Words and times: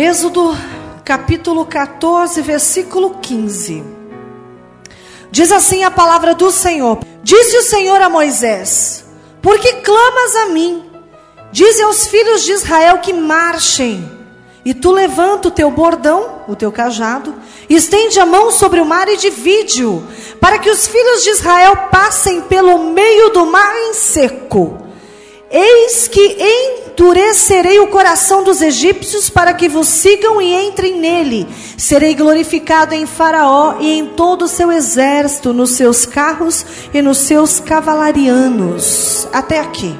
Êxodo 0.00 0.56
capítulo 1.04 1.66
14, 1.66 2.40
versículo 2.40 3.16
15. 3.20 3.82
Diz 5.28 5.50
assim 5.50 5.82
a 5.82 5.90
palavra 5.90 6.36
do 6.36 6.52
Senhor: 6.52 7.00
Disse 7.20 7.56
o 7.56 7.62
Senhor 7.62 8.00
a 8.00 8.08
Moisés: 8.08 9.04
Por 9.42 9.58
que 9.58 9.72
clamas 9.72 10.36
a 10.36 10.46
mim? 10.50 10.88
Dize 11.50 11.82
aos 11.82 12.06
filhos 12.06 12.44
de 12.44 12.52
Israel 12.52 12.98
que 12.98 13.12
marchem. 13.12 14.08
E 14.64 14.72
tu 14.72 14.92
levanta 14.92 15.48
o 15.48 15.50
teu 15.50 15.68
bordão, 15.68 16.42
o 16.46 16.54
teu 16.54 16.70
cajado, 16.70 17.34
estende 17.68 18.20
a 18.20 18.26
mão 18.26 18.52
sobre 18.52 18.80
o 18.80 18.84
mar 18.84 19.08
e 19.08 19.16
divide-o, 19.16 20.06
para 20.40 20.60
que 20.60 20.70
os 20.70 20.86
filhos 20.86 21.24
de 21.24 21.30
Israel 21.30 21.76
passem 21.90 22.42
pelo 22.42 22.92
meio 22.92 23.30
do 23.30 23.46
mar 23.46 23.74
em 23.76 23.94
seco. 23.94 24.87
Eis 25.50 26.06
que 26.06 26.36
endurecerei 26.38 27.80
o 27.80 27.86
coração 27.86 28.44
dos 28.44 28.60
egípcios 28.60 29.30
para 29.30 29.54
que 29.54 29.66
vos 29.66 29.88
sigam 29.88 30.42
e 30.42 30.52
entrem 30.66 31.00
nele. 31.00 31.48
Serei 31.78 32.14
glorificado 32.14 32.94
em 32.94 33.06
Faraó 33.06 33.76
e 33.80 33.98
em 33.98 34.06
todo 34.08 34.42
o 34.42 34.48
seu 34.48 34.70
exército, 34.70 35.54
nos 35.54 35.70
seus 35.70 36.04
carros 36.04 36.66
e 36.92 37.00
nos 37.00 37.18
seus 37.18 37.60
cavalarianos. 37.60 39.26
Até 39.32 39.58
aqui. 39.58 39.96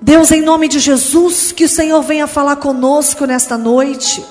Deus, 0.00 0.30
em 0.30 0.42
nome 0.42 0.68
de 0.68 0.78
Jesus, 0.78 1.50
que 1.50 1.64
o 1.64 1.68
Senhor 1.68 2.00
venha 2.02 2.28
falar 2.28 2.56
conosco 2.56 3.26
nesta 3.26 3.58
noite. 3.58 4.24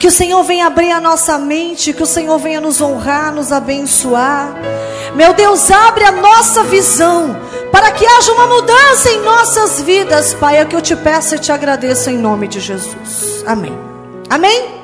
Que 0.00 0.08
o 0.08 0.10
Senhor 0.10 0.42
venha 0.42 0.66
abrir 0.66 0.90
a 0.90 1.00
nossa 1.00 1.38
mente, 1.38 1.92
que 1.92 2.02
o 2.02 2.06
Senhor 2.06 2.38
venha 2.38 2.60
nos 2.60 2.80
honrar, 2.80 3.32
nos 3.32 3.52
abençoar. 3.52 4.52
Meu 5.14 5.32
Deus, 5.32 5.70
abre 5.70 6.02
a 6.02 6.10
nossa 6.10 6.64
visão 6.64 7.49
para 7.70 7.90
que 7.92 8.04
haja 8.04 8.32
uma 8.32 8.46
mudança 8.46 9.10
em 9.10 9.20
nossas 9.20 9.80
vidas, 9.82 10.34
Pai. 10.34 10.58
É 10.58 10.64
o 10.64 10.66
que 10.66 10.76
eu 10.76 10.82
te 10.82 10.96
peço 10.96 11.34
e 11.34 11.38
te 11.38 11.52
agradeço 11.52 12.10
em 12.10 12.18
nome 12.18 12.48
de 12.48 12.60
Jesus. 12.60 13.44
Amém. 13.46 13.76
Amém? 14.28 14.80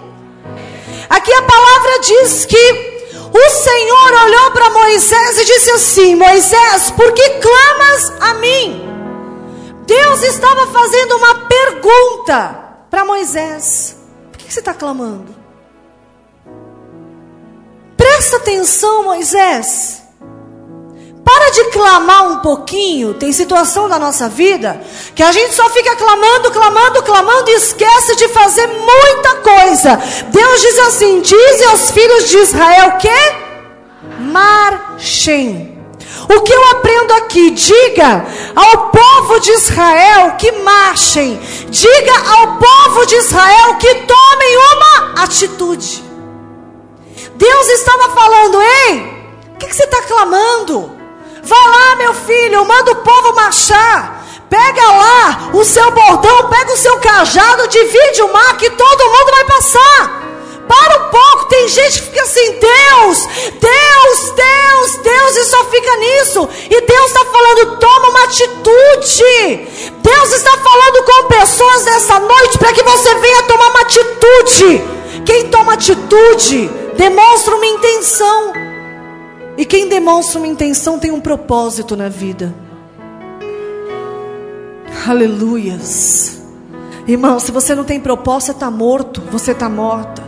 Aqui 1.08 1.32
a 1.32 1.42
palavra 1.42 2.00
diz 2.00 2.44
que 2.44 2.96
o 3.32 3.50
Senhor 3.50 4.24
olhou 4.24 4.50
para 4.50 4.70
Moisés 4.70 5.38
e 5.38 5.44
disse 5.44 5.70
assim: 5.70 6.14
Moisés, 6.14 6.90
por 6.92 7.12
que 7.12 7.28
clamas 7.40 8.12
a 8.20 8.34
mim? 8.34 8.82
Deus 9.86 10.22
estava 10.22 10.66
fazendo 10.66 11.16
uma 11.16 11.46
pergunta 11.46 12.58
para 12.90 13.04
Moisés: 13.04 13.96
Por 14.32 14.38
que 14.38 14.52
você 14.52 14.60
está 14.60 14.74
clamando? 14.74 15.34
Presta 17.96 18.36
atenção, 18.36 19.04
Moisés. 19.04 20.05
Para 21.26 21.50
de 21.50 21.64
clamar 21.70 22.28
um 22.28 22.38
pouquinho. 22.38 23.12
Tem 23.14 23.32
situação 23.32 23.88
da 23.88 23.98
nossa 23.98 24.28
vida 24.28 24.80
que 25.12 25.24
a 25.24 25.32
gente 25.32 25.54
só 25.54 25.68
fica 25.70 25.96
clamando, 25.96 26.52
clamando, 26.52 27.02
clamando 27.02 27.50
e 27.50 27.54
esquece 27.54 28.14
de 28.14 28.28
fazer 28.28 28.68
muita 28.68 29.34
coisa. 29.42 29.96
Deus 30.28 30.60
diz 30.60 30.78
assim: 30.78 31.20
diz 31.22 31.62
aos 31.66 31.90
filhos 31.90 32.28
de 32.28 32.38
Israel 32.38 32.92
que 32.98 33.10
marchem. 34.20 35.76
O 36.28 36.42
que 36.42 36.52
eu 36.52 36.70
aprendo 36.70 37.12
aqui? 37.14 37.50
Diga 37.50 38.24
ao 38.54 38.90
povo 38.90 39.40
de 39.40 39.50
Israel 39.50 40.36
que 40.38 40.52
marchem. 40.52 41.40
Diga 41.68 42.14
ao 42.38 42.56
povo 42.56 43.04
de 43.04 43.16
Israel 43.16 43.74
que 43.80 43.94
tomem 43.94 44.56
uma 44.56 45.24
atitude. 45.24 46.04
Deus 47.34 47.68
estava 47.68 48.10
falando, 48.10 48.62
ei, 48.62 48.98
o 49.54 49.58
que, 49.58 49.66
que 49.66 49.74
você 49.74 49.84
está 49.84 50.02
clamando? 50.02 50.95
Vai 51.46 51.68
lá, 51.68 51.96
meu 51.96 52.12
filho, 52.12 52.64
manda 52.64 52.90
o 52.90 52.96
povo 52.96 53.32
marchar. 53.34 54.24
Pega 54.50 54.82
lá 54.82 55.50
o 55.54 55.64
seu 55.64 55.90
bordão, 55.92 56.48
pega 56.48 56.72
o 56.72 56.76
seu 56.76 56.98
cajado, 56.98 57.68
divide 57.68 58.22
o 58.22 58.32
mar 58.32 58.56
que 58.56 58.68
todo 58.70 59.10
mundo 59.10 59.30
vai 59.30 59.44
passar. 59.44 60.22
Para 60.66 60.98
um 60.98 61.10
pouco, 61.10 61.44
tem 61.44 61.68
gente 61.68 62.02
que 62.02 62.08
fica 62.08 62.22
assim, 62.22 62.58
Deus, 62.58 63.26
Deus, 63.60 64.30
Deus, 64.34 64.96
Deus, 65.04 65.36
e 65.36 65.44
só 65.44 65.64
fica 65.66 65.96
nisso. 65.98 66.48
E 66.68 66.80
Deus 66.80 67.06
está 67.06 67.24
falando, 67.26 67.76
toma 67.78 68.08
uma 68.08 68.24
atitude. 68.24 69.92
Deus 70.02 70.32
está 70.32 70.58
falando 70.58 71.04
com 71.04 71.28
pessoas 71.28 71.84
nessa 71.84 72.18
noite 72.18 72.58
para 72.58 72.72
que 72.72 72.82
você 72.82 73.14
venha 73.14 73.42
tomar 73.44 73.68
uma 73.68 73.80
atitude. 73.82 74.84
Quem 75.24 75.48
toma 75.48 75.74
atitude 75.74 76.68
demonstra 76.96 77.54
uma 77.54 77.66
intenção. 77.66 78.65
E 79.56 79.64
quem 79.64 79.88
demonstra 79.88 80.38
uma 80.38 80.46
intenção 80.46 80.98
tem 80.98 81.10
um 81.10 81.20
propósito 81.20 81.96
na 81.96 82.08
vida. 82.08 82.54
Aleluias. 85.08 86.42
Irmão, 87.06 87.38
se 87.38 87.52
você 87.52 87.74
não 87.74 87.84
tem 87.84 88.00
propósito, 88.00 88.46
você 88.46 88.52
está 88.52 88.70
morto, 88.70 89.22
você 89.30 89.52
está 89.52 89.68
morta. 89.68 90.22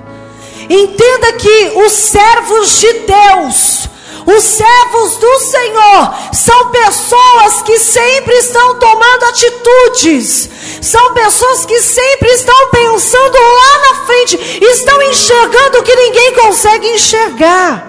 Entenda 0.70 1.32
que 1.32 1.72
os 1.84 1.92
servos 1.92 2.78
de 2.78 2.92
Deus, 2.92 3.88
os 4.26 4.44
servos 4.44 5.16
do 5.16 5.38
Senhor, 5.40 6.14
são 6.32 6.70
pessoas 6.70 7.62
que 7.62 7.78
sempre 7.78 8.34
estão 8.34 8.78
tomando 8.78 9.24
atitudes, 9.24 10.48
são 10.80 11.14
pessoas 11.14 11.64
que 11.64 11.80
sempre 11.80 12.28
estão 12.28 12.70
pensando 12.70 13.34
lá 13.34 13.88
na 13.88 14.06
frente, 14.06 14.58
estão 14.62 15.02
enxergando 15.02 15.78
o 15.78 15.82
que 15.82 15.96
ninguém 15.96 16.34
consegue 16.34 16.86
enxergar. 16.88 17.87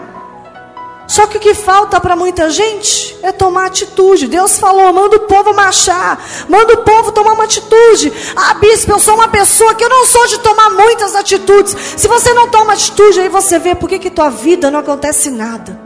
Só 1.10 1.26
que 1.26 1.38
o 1.38 1.40
que 1.40 1.56
falta 1.56 2.00
para 2.00 2.16
muita 2.16 2.52
gente 2.52 3.18
é 3.24 3.32
tomar 3.32 3.66
atitude. 3.66 4.28
Deus 4.28 4.60
falou: 4.60 4.94
manda 4.94 5.16
o 5.16 5.22
povo 5.22 5.52
marchar, 5.56 6.24
manda 6.48 6.76
o 6.76 6.84
povo 6.84 7.12
tomar 7.12 7.34
uma 7.34 7.46
atitude. 7.46 8.14
Ah, 8.36 8.54
bispo, 8.54 8.92
eu 8.92 9.00
sou 9.00 9.16
uma 9.16 9.28
pessoa 9.28 9.74
que 9.74 9.84
eu 9.84 9.90
não 9.90 10.06
sou 10.06 10.28
de 10.28 10.38
tomar 10.38 10.70
muitas 10.70 11.16
atitudes. 11.16 11.76
Se 11.98 12.08
você 12.08 12.32
não 12.32 12.50
toma 12.50 12.74
atitude, 12.74 13.20
aí 13.20 13.28
você 13.28 13.58
vê 13.58 13.74
por 13.74 13.90
que, 13.90 13.98
que 13.98 14.12
tua 14.12 14.30
vida 14.30 14.70
não 14.70 14.82
acontece 14.82 15.32
nada. 15.32 15.82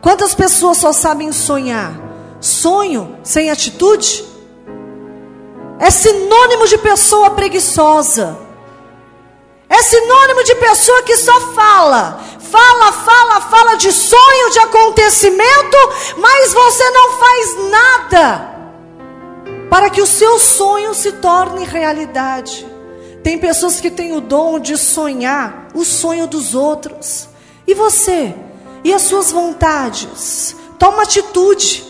Quantas 0.00 0.36
pessoas 0.36 0.78
só 0.78 0.92
sabem 0.92 1.32
sonhar? 1.32 1.94
Sonho 2.40 3.18
sem 3.24 3.50
atitude? 3.50 4.24
É 5.80 5.90
sinônimo 5.90 6.68
de 6.68 6.78
pessoa 6.78 7.30
preguiçosa. 7.30 8.38
É 9.68 9.82
sinônimo 9.82 10.44
de 10.44 10.54
pessoa 10.54 11.02
que 11.02 11.16
só 11.16 11.40
fala, 11.52 12.20
fala, 12.54 12.92
fala, 12.92 13.40
fala 13.40 13.74
de 13.74 13.90
sonho, 13.90 14.50
de 14.52 14.60
acontecimento, 14.60 15.76
mas 16.16 16.54
você 16.54 16.88
não 16.90 17.12
faz 17.12 17.56
nada 17.70 18.54
para 19.68 19.90
que 19.90 20.00
o 20.00 20.06
seu 20.06 20.38
sonho 20.38 20.94
se 20.94 21.10
torne 21.14 21.64
realidade. 21.64 22.64
Tem 23.24 23.38
pessoas 23.38 23.80
que 23.80 23.90
têm 23.90 24.16
o 24.16 24.20
dom 24.20 24.60
de 24.60 24.78
sonhar 24.78 25.66
o 25.74 25.84
sonho 25.84 26.28
dos 26.28 26.54
outros. 26.54 27.28
E 27.66 27.74
você? 27.74 28.32
E 28.84 28.92
as 28.92 29.02
suas 29.02 29.32
vontades? 29.32 30.54
Toma 30.78 31.02
atitude. 31.02 31.82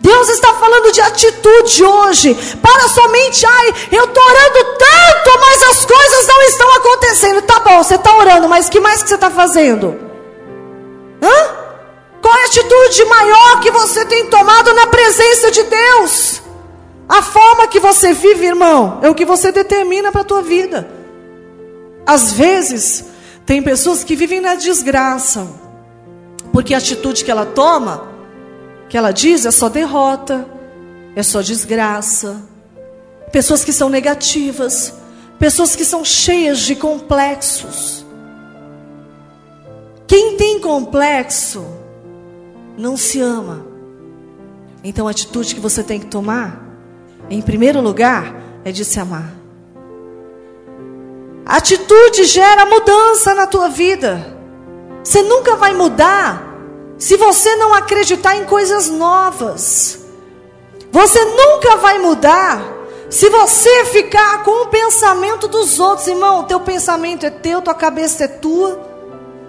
Deus 0.00 0.28
está 0.28 0.54
falando 0.54 0.92
de 0.92 1.00
atitude 1.00 1.82
hoje. 1.82 2.34
Para 2.60 2.88
somente, 2.88 3.44
ai, 3.44 3.74
eu 3.90 4.04
estou 4.04 4.22
orando 4.22 4.78
tanto, 4.78 5.40
mas 5.40 5.62
as 5.62 5.84
coisas 5.84 6.26
não 6.28 6.42
estão 6.42 6.74
acontecendo. 6.76 7.42
Tá 7.42 7.58
bom, 7.60 7.82
você 7.82 7.96
está 7.96 8.16
orando, 8.16 8.48
mas 8.48 8.68
que 8.68 8.78
mais 8.78 9.02
que 9.02 9.08
você 9.08 9.16
está 9.16 9.30
fazendo? 9.30 10.11
Hã? 11.22 11.62
Qual 12.20 12.34
é 12.34 12.42
a 12.42 12.46
atitude 12.46 13.04
maior 13.04 13.60
que 13.60 13.70
você 13.70 14.04
tem 14.04 14.26
tomado 14.26 14.72
na 14.74 14.86
presença 14.86 15.50
de 15.50 15.62
Deus? 15.64 16.42
A 17.08 17.20
forma 17.22 17.68
que 17.68 17.80
você 17.80 18.12
vive, 18.12 18.46
irmão, 18.46 18.98
é 19.02 19.10
o 19.10 19.14
que 19.14 19.24
você 19.24 19.52
determina 19.52 20.10
para 20.10 20.22
a 20.22 20.24
tua 20.24 20.42
vida. 20.42 20.88
Às 22.06 22.32
vezes, 22.32 23.04
tem 23.44 23.62
pessoas 23.62 24.02
que 24.02 24.16
vivem 24.16 24.40
na 24.40 24.54
desgraça, 24.54 25.46
porque 26.52 26.74
a 26.74 26.78
atitude 26.78 27.24
que 27.24 27.30
ela 27.30 27.46
toma 27.46 28.12
que 28.92 28.98
ela 28.98 29.10
diz 29.10 29.46
é 29.46 29.50
só 29.50 29.70
derrota, 29.70 30.46
é 31.16 31.22
só 31.22 31.40
desgraça. 31.40 32.42
Pessoas 33.32 33.64
que 33.64 33.72
são 33.72 33.88
negativas, 33.88 34.92
pessoas 35.38 35.74
que 35.74 35.82
são 35.82 36.04
cheias 36.04 36.58
de 36.58 36.76
complexos. 36.76 38.01
Quem 40.12 40.36
tem 40.36 40.60
complexo 40.60 41.64
não 42.76 42.98
se 42.98 43.18
ama. 43.18 43.64
Então 44.84 45.08
a 45.08 45.10
atitude 45.10 45.54
que 45.54 45.60
você 45.62 45.82
tem 45.82 45.98
que 45.98 46.04
tomar, 46.04 46.62
em 47.30 47.40
primeiro 47.40 47.80
lugar, 47.80 48.34
é 48.62 48.70
de 48.70 48.84
se 48.84 49.00
amar. 49.00 49.32
A 51.46 51.56
atitude 51.56 52.24
gera 52.24 52.66
mudança 52.66 53.32
na 53.32 53.46
tua 53.46 53.70
vida. 53.70 54.36
Você 55.02 55.22
nunca 55.22 55.56
vai 55.56 55.72
mudar 55.72 56.46
se 56.98 57.16
você 57.16 57.56
não 57.56 57.72
acreditar 57.72 58.36
em 58.36 58.44
coisas 58.44 58.90
novas, 58.90 59.98
você 60.90 61.24
nunca 61.24 61.76
vai 61.76 61.98
mudar. 62.00 62.62
Se 63.08 63.30
você 63.30 63.86
ficar 63.86 64.42
com 64.42 64.64
o 64.64 64.68
pensamento 64.68 65.48
dos 65.48 65.80
outros, 65.80 66.06
irmão, 66.06 66.44
teu 66.44 66.60
pensamento 66.60 67.24
é 67.24 67.30
teu, 67.30 67.62
tua 67.62 67.74
cabeça 67.74 68.24
é 68.24 68.28
tua. 68.28 68.91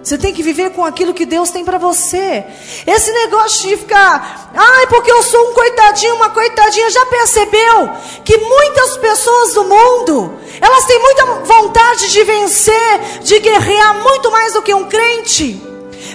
Você 0.04 0.18
tem 0.18 0.34
que 0.34 0.42
viver 0.42 0.68
com 0.72 0.84
aquilo 0.84 1.14
que 1.14 1.24
Deus 1.24 1.48
tem 1.48 1.64
para 1.64 1.78
você. 1.78 2.44
Esse 2.86 3.10
negócio 3.10 3.66
de 3.66 3.74
ficar, 3.78 4.50
ai, 4.54 4.86
porque 4.88 5.10
eu 5.10 5.22
sou 5.22 5.50
um 5.50 5.54
coitadinho, 5.54 6.16
uma 6.16 6.28
coitadinha, 6.28 6.90
já 6.90 7.06
percebeu 7.06 7.90
que 8.22 8.36
muitas 8.36 8.98
pessoas 8.98 9.54
do 9.54 9.64
mundo, 9.64 10.38
elas 10.60 10.84
têm 10.84 10.98
muita 10.98 11.24
vontade 11.24 12.12
de 12.12 12.22
vencer, 12.22 13.00
de 13.22 13.38
guerrear 13.38 14.02
muito 14.02 14.30
mais 14.30 14.52
do 14.52 14.60
que 14.60 14.74
um 14.74 14.84
crente. 14.84 15.58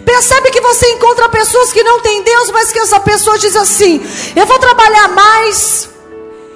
Percebe 0.06 0.52
que 0.52 0.62
você 0.62 0.88
encontra 0.92 1.28
pessoas 1.28 1.74
que 1.74 1.82
não 1.82 2.00
têm 2.00 2.22
Deus, 2.22 2.52
mas 2.52 2.72
que 2.72 2.78
essa 2.78 3.00
pessoa 3.00 3.40
diz 3.40 3.56
assim: 3.56 4.00
eu 4.36 4.46
vou 4.46 4.60
trabalhar 4.60 5.08
mais, 5.10 5.90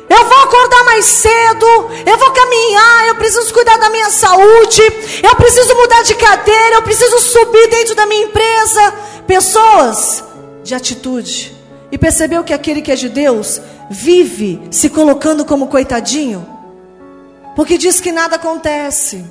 eu 0.09 0.25
vou 0.25 0.37
acordar 0.39 0.83
mais 0.85 1.05
cedo, 1.05 1.65
eu 2.05 2.17
vou 2.17 2.31
caminhar, 2.31 3.07
eu 3.07 3.15
preciso 3.15 3.53
cuidar 3.53 3.77
da 3.77 3.89
minha 3.89 4.09
saúde, 4.09 4.81
eu 5.23 5.35
preciso 5.35 5.75
mudar 5.75 6.03
de 6.03 6.15
cadeira, 6.15 6.75
eu 6.75 6.81
preciso 6.81 7.19
subir 7.19 7.69
dentro 7.69 7.95
da 7.95 8.05
minha 8.05 8.25
empresa. 8.25 8.93
Pessoas 9.25 10.23
de 10.63 10.75
atitude. 10.75 11.55
E 11.91 11.97
percebeu 11.97 12.43
que 12.43 12.53
aquele 12.53 12.81
que 12.81 12.91
é 12.91 12.95
de 12.95 13.07
Deus 13.07 13.61
vive 13.89 14.61
se 14.71 14.89
colocando 14.89 15.45
como 15.45 15.67
coitadinho? 15.67 16.45
Porque 17.55 17.77
diz 17.77 17.99
que 17.99 18.11
nada 18.11 18.35
acontece. 18.35 19.23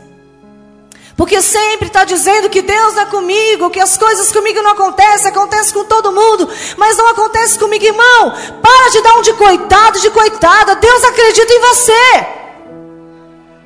Porque 1.17 1.43
sempre 1.43 1.89
está 1.89 2.05
dizendo 2.05 2.49
que 2.49 2.63
Deus 2.63 2.97
é 2.97 3.05
comigo, 3.05 3.71
que 3.71 3.81
as 3.81 3.97
coisas 3.97 4.33
comigo 4.33 4.63
não 4.63 4.73
acontecem, 4.73 5.29
acontece 5.29 5.73
com 5.73 5.85
todo 5.85 6.13
mundo, 6.13 6.49
mas 6.93 6.97
não 6.99 7.09
acontece 7.09 7.59
comigo, 7.59 7.85
irmão. 7.85 8.33
Para 8.61 8.91
de 8.91 9.01
dar 9.01 9.15
um 9.15 9.23
de 9.23 9.33
coitado, 9.33 10.01
de 10.01 10.11
coitada. 10.11 10.75
Deus 10.77 11.05
acredita 11.05 11.53
em 11.53 11.61
você. 11.61 12.27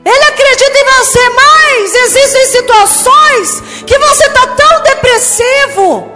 Ele 0.04 0.24
acredita 0.24 0.78
em 0.78 0.84
você, 0.84 1.28
mas 1.30 1.94
existem 1.94 2.46
situações 2.46 3.60
que 3.84 3.98
você 3.98 4.26
está 4.26 4.46
tão 4.46 4.82
depressivo 4.82 6.12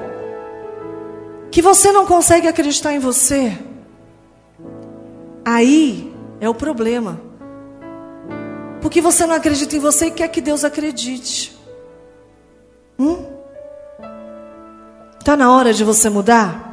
que 1.51 1.61
você 1.61 1.91
não 1.91 2.07
consegue 2.07 2.47
acreditar 2.47 2.93
em 2.93 3.01
você. 3.01 3.59
Aí 5.45 6.15
é 6.41 6.49
o 6.49 6.55
problema. 6.55 7.21
Porque 8.81 9.01
você 9.01 9.27
não 9.27 9.35
acredita 9.35 9.75
em 9.75 9.81
você 9.81 10.07
e 10.07 10.11
quer 10.13 10.29
que 10.29 10.41
Deus 10.41 10.63
acredite. 10.63 11.59
Hum? 12.97 13.27
Tá 15.25 15.37
na 15.37 15.53
hora 15.53 15.75
de 15.75 15.83
você 15.83 16.09
mudar? 16.09 16.70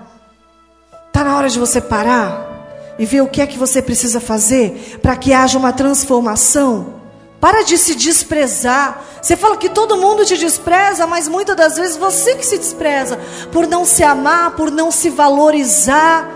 Tá 1.18 1.24
na 1.24 1.36
hora 1.36 1.50
de 1.50 1.58
você 1.58 1.82
parar 1.82 2.94
e 3.00 3.04
ver 3.04 3.22
o 3.22 3.28
que 3.28 3.42
é 3.42 3.48
que 3.48 3.58
você 3.58 3.82
precisa 3.82 4.20
fazer 4.20 5.00
para 5.02 5.16
que 5.16 5.34
haja 5.34 5.58
uma 5.58 5.74
transformação? 5.74 6.94
Para 7.42 7.64
de 7.64 7.76
se 7.76 7.96
desprezar. 7.96 9.04
Você 9.20 9.36
fala 9.36 9.58
que 9.58 9.68
todo 9.68 9.98
mundo 9.98 10.24
te 10.24 10.38
despreza, 10.38 11.08
mas 11.08 11.28
muitas 11.28 11.56
das 11.56 11.76
vezes 11.76 11.98
você 11.98 12.36
que 12.36 12.46
se 12.46 12.60
despreza 12.60 13.20
por 13.52 13.66
não 13.66 13.84
se 13.84 14.04
amar, 14.04 14.52
por 14.52 14.70
não 14.70 14.92
se 14.92 15.10
valorizar. 15.10 16.30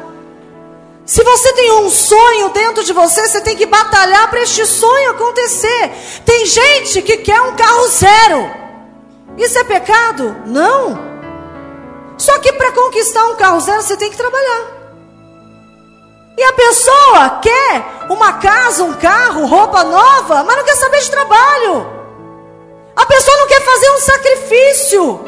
Se 1.06 1.24
você 1.24 1.54
tem 1.54 1.74
um 1.74 1.88
sonho 1.88 2.50
dentro 2.50 2.84
de 2.84 2.92
você, 2.92 3.28
você 3.28 3.40
tem 3.40 3.56
que 3.56 3.68
batalhar 3.68 4.32
para 4.32 4.42
este 4.42 4.66
sonho 4.66 5.12
acontecer. 5.12 5.92
Tem 6.26 6.48
gente 6.48 7.04
que 7.04 7.18
quer 7.18 7.40
um 7.40 7.56
carro 7.56 7.88
zero. 7.88 8.52
Isso 9.38 9.60
é 9.60 9.64
pecado? 9.64 10.38
Não. 10.48 11.11
Só 12.22 12.38
que 12.38 12.54
para 12.54 12.72
conquistar 12.72 13.26
um 13.30 13.36
carro 13.36 13.60
zero, 13.62 13.82
você 13.82 13.98
tem 13.98 14.12
que 14.12 14.16
trabalhar. 14.16 14.68
E 16.38 16.44
a 16.44 16.54
pessoa 16.54 17.30
quer 17.42 18.06
uma 18.10 18.34
casa, 18.34 18.84
um 18.84 18.94
carro, 18.94 19.48
roupa 19.48 19.84
nova, 19.84 20.44
mas 20.44 20.56
não 20.56 20.64
quer 20.64 20.76
saber 20.76 21.00
de 21.00 21.10
trabalho. 21.10 21.88
A 22.96 23.06
pessoa 23.08 23.38
não 23.38 23.48
quer 23.48 23.62
fazer 23.62 23.90
um 23.90 23.98
sacrifício. 23.98 25.26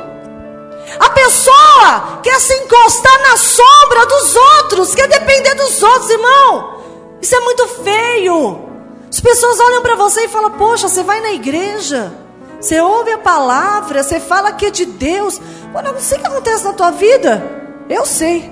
A 0.99 1.09
pessoa 1.09 2.19
quer 2.21 2.39
se 2.39 2.53
encostar 2.59 3.21
na 3.23 3.37
sombra 3.37 4.05
dos 4.05 4.35
outros, 4.35 4.93
quer 4.93 5.07
depender 5.07 5.55
dos 5.55 5.81
outros, 5.81 6.11
irmão. 6.11 6.83
Isso 7.19 7.35
é 7.35 7.39
muito 7.39 7.67
feio. 7.69 8.69
As 9.09 9.19
pessoas 9.19 9.59
olham 9.59 9.81
para 9.81 9.95
você 9.95 10.25
e 10.25 10.27
falam: 10.27 10.51
Poxa, 10.51 10.87
você 10.87 11.01
vai 11.01 11.21
na 11.21 11.31
igreja, 11.31 12.13
você 12.61 12.79
ouve 12.79 13.11
a 13.11 13.17
palavra, 13.17 14.03
você 14.03 14.19
fala 14.19 14.51
que 14.51 14.67
é 14.67 14.69
de 14.69 14.85
Deus. 14.85 15.41
Olha, 15.73 15.91
não 15.91 15.99
sei 15.99 16.17
o 16.17 16.21
que 16.21 16.27
acontece 16.27 16.63
na 16.63 16.73
tua 16.73 16.91
vida. 16.91 17.41
Eu 17.89 18.05
sei. 18.05 18.51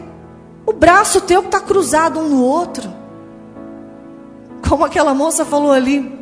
O 0.65 0.73
braço 0.73 1.21
teu 1.21 1.41
está 1.41 1.59
cruzado 1.59 2.19
um 2.19 2.29
no 2.29 2.44
outro. 2.44 2.91
Como 4.68 4.85
aquela 4.85 5.13
moça 5.13 5.45
falou 5.45 5.71
ali. 5.71 6.19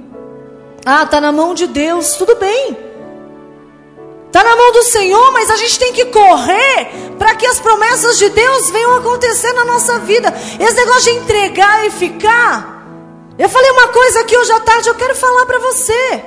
Ah, 0.86 1.04
está 1.04 1.22
na 1.22 1.32
mão 1.32 1.54
de 1.54 1.68
Deus, 1.68 2.16
tudo 2.16 2.36
bem. 2.36 2.78
Está 4.28 4.44
na 4.44 4.56
mão 4.56 4.72
do 4.72 4.84
Senhor, 4.84 5.32
mas 5.32 5.50
a 5.50 5.56
gente 5.56 5.80
tem 5.80 5.92
que 5.94 6.06
correr 6.06 6.92
para 7.18 7.34
que 7.36 7.48
as 7.48 7.60
promessas 7.60 8.18
de 8.18 8.30
Deus 8.30 8.70
venham 8.70 8.96
acontecer 8.96 9.54
na 9.54 9.66
nossa 9.66 10.00
vida. 10.00 10.34
Esse 10.60 10.76
negócio 10.76 11.12
de 11.14 11.20
entregar 11.20 11.86
e 11.88 11.92
ficar. 11.92 12.86
Eu 13.38 13.50
falei 13.50 13.72
uma 13.72 13.88
coisa 13.88 14.20
aqui 14.20 14.38
hoje 14.38 14.52
à 14.52 14.60
tarde, 14.60 14.90
eu 14.90 14.96
quero 14.96 15.16
falar 15.16 15.46
para 15.46 15.60
você. 15.60 16.24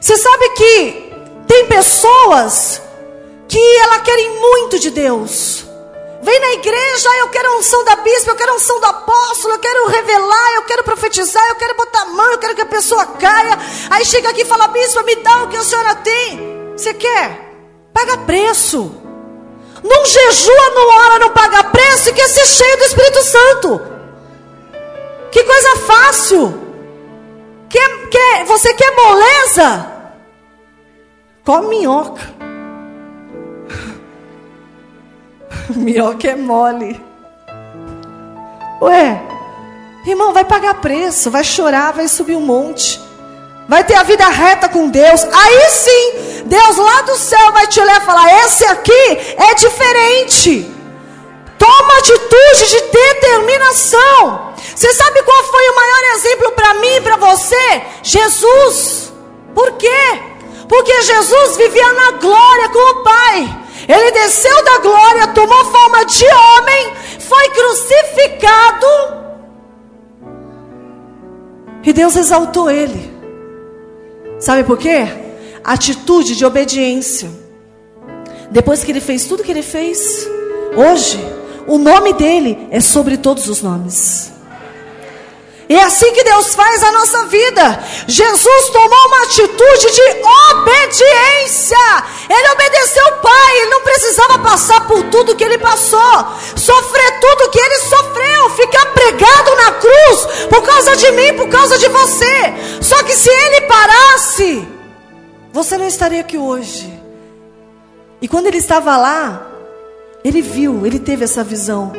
Você 0.00 0.16
sabe 0.16 0.48
que 0.50 1.12
tem 1.46 1.66
pessoas 1.66 2.82
que 3.48 3.76
elas 3.78 4.02
querem 4.02 4.40
muito 4.40 4.78
de 4.78 4.90
Deus. 4.90 5.64
Vem 6.20 6.40
na 6.40 6.52
igreja, 6.52 7.08
eu 7.20 7.28
quero 7.28 7.48
a 7.48 7.56
unção 7.58 7.84
da 7.84 7.96
bispa, 7.96 8.32
eu 8.32 8.36
quero 8.36 8.52
a 8.52 8.56
unção 8.56 8.78
do 8.80 8.86
apóstolo, 8.86 9.54
eu 9.54 9.58
quero 9.58 9.86
revelar, 9.86 10.54
eu 10.56 10.62
quero 10.62 10.84
profetizar, 10.84 11.46
eu 11.48 11.54
quero 11.54 11.76
botar 11.76 12.02
a 12.02 12.06
mão, 12.06 12.32
eu 12.32 12.38
quero 12.38 12.54
que 12.54 12.60
a 12.60 12.66
pessoa 12.66 13.06
caia. 13.06 13.56
Aí 13.88 14.04
chega 14.04 14.28
aqui 14.28 14.42
e 14.42 14.44
fala, 14.44 14.68
bispa, 14.68 15.02
me 15.04 15.14
dá 15.16 15.44
o 15.44 15.48
que 15.48 15.56
a 15.56 15.64
senhora 15.64 15.94
tem. 15.96 16.72
Você 16.76 16.92
quer? 16.92 17.48
Paga 17.94 18.18
preço. 18.18 18.94
Não 19.82 20.04
jejua, 20.04 20.70
não 20.74 20.88
ora, 20.88 21.18
não 21.20 21.30
paga 21.30 21.64
preço 21.64 22.10
e 22.10 22.12
quer 22.12 22.28
ser 22.28 22.46
cheio 22.46 22.76
do 22.78 22.84
Espírito 22.84 23.22
Santo. 23.22 23.80
Que 25.30 25.44
coisa 25.44 25.76
fácil. 25.76 26.68
Quer, 27.70 28.08
quer, 28.08 28.44
você 28.44 28.74
quer 28.74 28.90
moleza? 28.96 29.92
Come 31.44 31.68
minhoca. 31.68 32.37
Minhoca 35.84 36.28
é 36.28 36.36
mole. 36.36 37.00
Ué, 38.82 39.20
irmão, 40.06 40.32
vai 40.32 40.44
pagar 40.44 40.74
preço, 40.74 41.30
vai 41.30 41.44
chorar, 41.44 41.92
vai 41.92 42.08
subir 42.08 42.36
um 42.36 42.40
monte. 42.40 43.00
Vai 43.68 43.84
ter 43.84 43.94
a 43.94 44.02
vida 44.02 44.26
reta 44.28 44.68
com 44.68 44.88
Deus. 44.88 45.24
Aí 45.24 45.70
sim, 45.70 46.42
Deus 46.46 46.76
lá 46.76 47.02
do 47.02 47.16
céu 47.16 47.52
vai 47.52 47.66
te 47.66 47.80
olhar 47.80 48.00
e 48.00 48.04
falar: 48.04 48.44
esse 48.44 48.64
aqui 48.64 49.18
é 49.36 49.54
diferente. 49.54 50.74
Toma 51.58 51.98
atitude 51.98 52.70
de 52.70 52.80
determinação. 52.80 54.54
Você 54.74 54.94
sabe 54.94 55.22
qual 55.22 55.44
foi 55.44 55.68
o 55.68 55.76
maior 55.76 56.14
exemplo 56.14 56.52
para 56.52 56.74
mim 56.74 56.94
e 56.96 57.00
para 57.00 57.16
você? 57.16 57.82
Jesus. 58.02 59.12
Por 59.54 59.72
quê? 59.72 60.20
Porque 60.68 61.02
Jesus 61.02 61.56
vivia 61.56 61.92
na 61.92 62.12
glória 62.12 62.68
com 62.68 62.78
o 62.78 63.02
Pai. 63.02 63.57
Ele 63.88 64.10
desceu 64.12 64.64
da 64.64 64.78
glória, 64.80 65.26
tomou 65.28 65.64
forma 65.64 66.04
de 66.04 66.24
homem, 66.26 66.92
foi 67.18 67.48
crucificado. 67.48 68.86
E 71.82 71.92
Deus 71.92 72.14
exaltou 72.14 72.70
ele. 72.70 73.10
Sabe 74.38 74.62
por 74.62 74.76
quê? 74.76 75.08
Atitude 75.64 76.36
de 76.36 76.44
obediência. 76.44 77.30
Depois 78.50 78.84
que 78.84 78.92
ele 78.92 79.00
fez 79.00 79.24
tudo 79.24 79.42
que 79.42 79.50
ele 79.50 79.62
fez, 79.62 80.28
hoje, 80.76 81.18
o 81.66 81.78
nome 81.78 82.12
dele 82.12 82.68
é 82.70 82.80
sobre 82.80 83.16
todos 83.16 83.48
os 83.48 83.62
nomes. 83.62 84.32
E 85.68 85.76
é 85.76 85.84
assim 85.84 86.10
que 86.14 86.24
Deus 86.24 86.54
faz 86.54 86.82
a 86.82 86.92
nossa 86.92 87.26
vida. 87.26 87.84
Jesus 88.06 88.70
tomou 88.70 89.06
uma 89.08 89.22
atitude 89.24 89.90
de 89.92 90.02
obediência. 90.50 91.76
Ele 92.30 92.52
obedeceu 92.52 93.04
o 93.04 93.18
Pai. 93.20 93.58
Ele 93.58 93.70
não 93.70 93.82
precisava 93.82 94.38
passar 94.38 94.86
por 94.86 95.02
tudo 95.10 95.36
que 95.36 95.44
ele 95.44 95.58
passou, 95.58 96.24
sofrer 96.56 97.20
tudo 97.20 97.50
que 97.50 97.58
ele 97.58 97.78
sofreu, 97.80 98.50
ficar 98.56 98.86
pregado 98.94 99.56
na 99.56 99.72
cruz 99.72 100.46
por 100.48 100.62
causa 100.62 100.96
de 100.96 101.10
mim, 101.10 101.34
por 101.34 101.48
causa 101.50 101.76
de 101.76 101.88
você. 101.88 102.54
Só 102.80 103.02
que 103.02 103.12
se 103.12 103.28
ele 103.28 103.60
parasse, 103.62 104.66
você 105.52 105.76
não 105.76 105.86
estaria 105.86 106.20
aqui 106.20 106.38
hoje. 106.38 106.90
E 108.22 108.26
quando 108.26 108.46
ele 108.46 108.58
estava 108.58 108.96
lá, 108.96 109.46
ele 110.24 110.40
viu, 110.40 110.86
ele 110.86 110.98
teve 110.98 111.24
essa 111.24 111.44
visão 111.44 111.92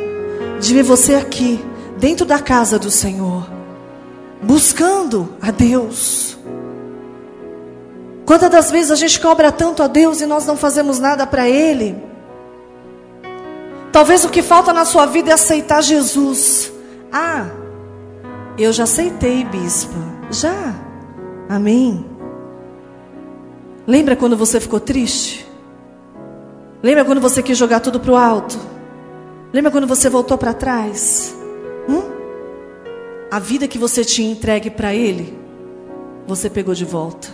de 0.58 0.74
ver 0.74 0.82
você 0.82 1.14
aqui, 1.14 1.64
dentro 1.98 2.26
da 2.26 2.40
casa 2.40 2.78
do 2.78 2.90
Senhor 2.90 3.59
buscando 4.42 5.34
a 5.40 5.50
Deus. 5.50 6.38
Quantas 8.24 8.50
das 8.50 8.70
vezes 8.70 8.90
a 8.90 8.94
gente 8.94 9.18
cobra 9.18 9.50
tanto 9.50 9.82
a 9.82 9.86
Deus 9.86 10.20
e 10.20 10.26
nós 10.26 10.46
não 10.46 10.56
fazemos 10.56 10.98
nada 10.98 11.26
para 11.26 11.48
Ele? 11.48 11.96
Talvez 13.92 14.24
o 14.24 14.28
que 14.28 14.42
falta 14.42 14.72
na 14.72 14.84
sua 14.84 15.04
vida 15.06 15.30
é 15.30 15.34
aceitar 15.34 15.82
Jesus. 15.82 16.72
Ah, 17.12 17.46
eu 18.56 18.72
já 18.72 18.84
aceitei, 18.84 19.44
bispa. 19.44 19.98
Já. 20.30 20.74
Amém. 21.48 22.06
Lembra 23.86 24.14
quando 24.14 24.36
você 24.36 24.60
ficou 24.60 24.78
triste? 24.78 25.44
Lembra 26.82 27.04
quando 27.04 27.20
você 27.20 27.42
quis 27.42 27.58
jogar 27.58 27.80
tudo 27.80 27.98
para 27.98 28.12
o 28.12 28.16
alto? 28.16 28.58
Lembra 29.52 29.72
quando 29.72 29.86
você 29.86 30.08
voltou 30.08 30.38
para 30.38 30.54
trás? 30.54 31.34
Hum? 31.88 32.19
A 33.30 33.38
vida 33.38 33.68
que 33.68 33.78
você 33.78 34.04
tinha 34.04 34.32
entregue 34.32 34.70
para 34.70 34.94
Ele, 34.94 35.38
você 36.26 36.50
pegou 36.50 36.74
de 36.74 36.84
volta. 36.84 37.28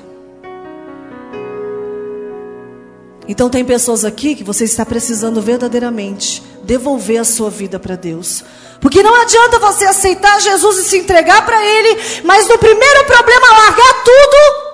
Então 3.29 3.51
tem 3.51 3.65
pessoas 3.65 4.05
aqui 4.05 4.35
que 4.35 4.45
você 4.45 4.65
está 4.65 4.87
precisando 4.87 5.41
verdadeiramente 5.41 6.43
devolver 6.63 7.19
a 7.19 7.25
sua 7.25 7.51
vida 7.51 7.79
para 7.79 7.97
Deus. 7.97 8.45
Porque 8.81 9.03
não 9.03 9.15
adianta 9.21 9.59
você 9.59 9.85
aceitar 9.85 10.41
Jesus 10.41 10.79
e 10.79 10.85
se 10.85 10.99
entregar 10.99 11.45
para 11.45 11.65
Ele, 11.65 12.23
mas 12.25 12.47
no 12.49 12.59
primeiro 12.59 13.05
problema 13.07 13.47
largar 13.47 14.05
tudo. 14.05 14.67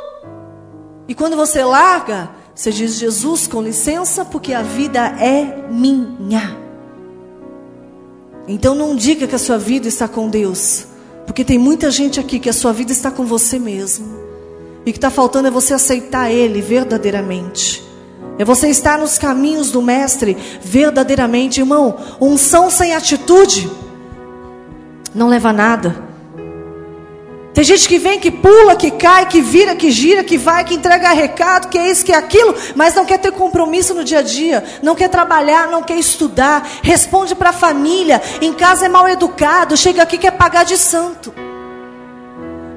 E 1.08 1.14
quando 1.14 1.36
você 1.36 1.62
larga, 1.64 2.30
você 2.54 2.70
diz: 2.70 2.98
Jesus, 2.98 3.46
com 3.46 3.62
licença, 3.62 4.24
porque 4.24 4.52
a 4.52 4.62
vida 4.62 5.00
é 5.18 5.68
minha. 5.70 6.58
Então 8.46 8.74
não 8.74 8.96
diga 8.96 9.26
que 9.26 9.34
a 9.34 9.38
sua 9.38 9.56
vida 9.56 9.86
está 9.86 10.08
com 10.08 10.28
Deus, 10.28 10.86
porque 11.26 11.44
tem 11.44 11.58
muita 11.58 11.90
gente 11.90 12.18
aqui 12.18 12.38
que 12.38 12.48
a 12.48 12.52
sua 12.52 12.72
vida 12.72 12.92
está 12.92 13.10
com 13.10 13.24
você 13.24 13.58
mesmo. 13.58 14.06
E 14.84 14.90
o 14.90 14.92
que 14.92 14.98
está 14.98 15.10
faltando 15.10 15.48
é 15.48 15.50
você 15.50 15.72
aceitar 15.74 16.30
Ele 16.30 16.60
verdadeiramente. 16.60 17.82
É 18.38 18.44
você 18.44 18.68
estar 18.68 18.98
nos 18.98 19.18
caminhos 19.18 19.70
do 19.70 19.80
Mestre 19.80 20.36
verdadeiramente, 20.62 21.60
irmão. 21.60 21.96
Unção 22.20 22.70
sem 22.70 22.94
atitude 22.94 23.70
não 25.14 25.28
leva 25.28 25.50
a 25.50 25.52
nada. 25.52 26.11
Tem 27.54 27.64
gente 27.64 27.86
que 27.86 27.98
vem, 27.98 28.18
que 28.18 28.30
pula, 28.30 28.74
que 28.74 28.90
cai, 28.90 29.26
que 29.26 29.42
vira, 29.42 29.76
que 29.76 29.90
gira, 29.90 30.24
que 30.24 30.38
vai, 30.38 30.64
que 30.64 30.74
entrega 30.74 31.10
recado, 31.10 31.68
que 31.68 31.78
é 31.78 31.90
isso, 31.90 32.04
que 32.04 32.12
é 32.12 32.16
aquilo, 32.16 32.54
mas 32.74 32.94
não 32.94 33.04
quer 33.04 33.18
ter 33.18 33.30
compromisso 33.30 33.92
no 33.92 34.02
dia 34.02 34.20
a 34.20 34.22
dia, 34.22 34.64
não 34.82 34.94
quer 34.94 35.08
trabalhar, 35.08 35.68
não 35.68 35.82
quer 35.82 35.98
estudar, 35.98 36.66
responde 36.82 37.34
para 37.34 37.50
a 37.50 37.52
família, 37.52 38.22
em 38.40 38.54
casa 38.54 38.86
é 38.86 38.88
mal 38.88 39.06
educado, 39.06 39.76
chega 39.76 40.02
aqui 40.02 40.16
quer 40.16 40.30
pagar 40.30 40.64
de 40.64 40.78
santo. 40.78 41.34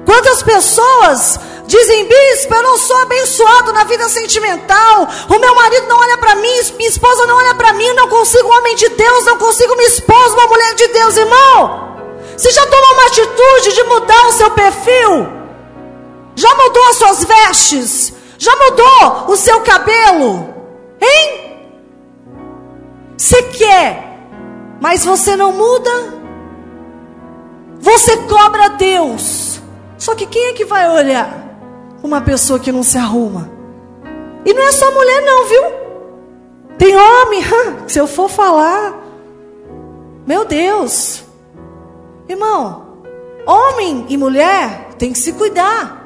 Quantas 0.04 0.42
pessoas 0.42 1.40
dizem, 1.66 2.06
bispo, 2.06 2.54
eu 2.54 2.62
não 2.62 2.78
sou 2.78 2.96
abençoado 2.98 3.72
na 3.72 3.84
vida 3.84 4.06
sentimental, 4.10 5.08
o 5.28 5.38
meu 5.38 5.54
marido 5.54 5.86
não 5.88 5.98
olha 5.98 6.18
para 6.18 6.34
mim, 6.34 6.54
minha 6.76 6.90
esposa 6.90 7.24
não 7.24 7.36
olha 7.36 7.54
para 7.54 7.72
mim, 7.72 7.92
não 7.94 8.08
consigo 8.08 8.46
um 8.46 8.58
homem 8.58 8.76
de 8.76 8.90
Deus, 8.90 9.24
não 9.24 9.38
consigo 9.38 9.72
uma 9.72 9.84
esposa, 9.84 10.34
uma 10.34 10.46
mulher 10.48 10.74
de 10.74 10.88
Deus, 10.88 11.16
irmão. 11.16 11.95
Você 12.36 12.50
já 12.50 12.66
tomou 12.66 12.92
uma 12.92 13.06
atitude 13.06 13.74
de 13.74 13.82
mudar 13.84 14.26
o 14.26 14.32
seu 14.32 14.50
perfil? 14.50 15.26
Já 16.34 16.54
mudou 16.54 16.88
as 16.90 16.96
suas 16.96 17.24
vestes? 17.24 18.12
Já 18.38 18.54
mudou 18.56 19.32
o 19.32 19.36
seu 19.36 19.60
cabelo? 19.62 20.54
Hein? 21.00 21.46
Você 23.16 23.42
quer, 23.44 24.20
mas 24.80 25.04
você 25.04 25.34
não 25.34 25.52
muda? 25.52 25.90
Você 27.80 28.16
cobra 28.18 28.68
Deus. 28.70 29.60
Só 29.96 30.14
que 30.14 30.26
quem 30.26 30.48
é 30.48 30.52
que 30.52 30.64
vai 30.64 30.90
olhar 30.90 31.58
uma 32.02 32.20
pessoa 32.20 32.58
que 32.58 32.70
não 32.70 32.82
se 32.82 32.98
arruma? 32.98 33.50
E 34.44 34.52
não 34.52 34.62
é 34.62 34.72
só 34.72 34.92
mulher, 34.92 35.22
não, 35.22 35.46
viu? 35.46 35.62
Tem 36.76 36.94
homem, 36.94 37.42
se 37.88 37.98
eu 37.98 38.06
for 38.06 38.28
falar, 38.28 38.94
meu 40.26 40.44
Deus. 40.44 41.25
Irmão, 42.28 43.02
homem 43.46 44.06
e 44.08 44.16
mulher 44.16 44.94
tem 44.98 45.12
que 45.12 45.18
se 45.18 45.32
cuidar. 45.32 46.04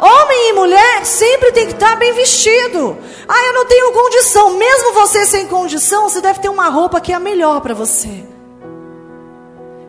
Homem 0.00 0.48
e 0.48 0.52
mulher 0.54 1.06
sempre 1.06 1.52
tem 1.52 1.66
que 1.66 1.74
estar 1.74 1.94
bem 1.94 2.12
vestido. 2.12 2.98
Ah, 3.28 3.44
eu 3.46 3.52
não 3.52 3.66
tenho 3.66 3.92
condição. 3.92 4.50
Mesmo 4.56 4.94
você 4.94 5.24
sem 5.24 5.46
condição, 5.46 6.08
você 6.08 6.20
deve 6.20 6.40
ter 6.40 6.48
uma 6.48 6.68
roupa 6.68 7.00
que 7.00 7.12
é 7.12 7.14
a 7.14 7.20
melhor 7.20 7.60
para 7.60 7.72
você. 7.72 8.24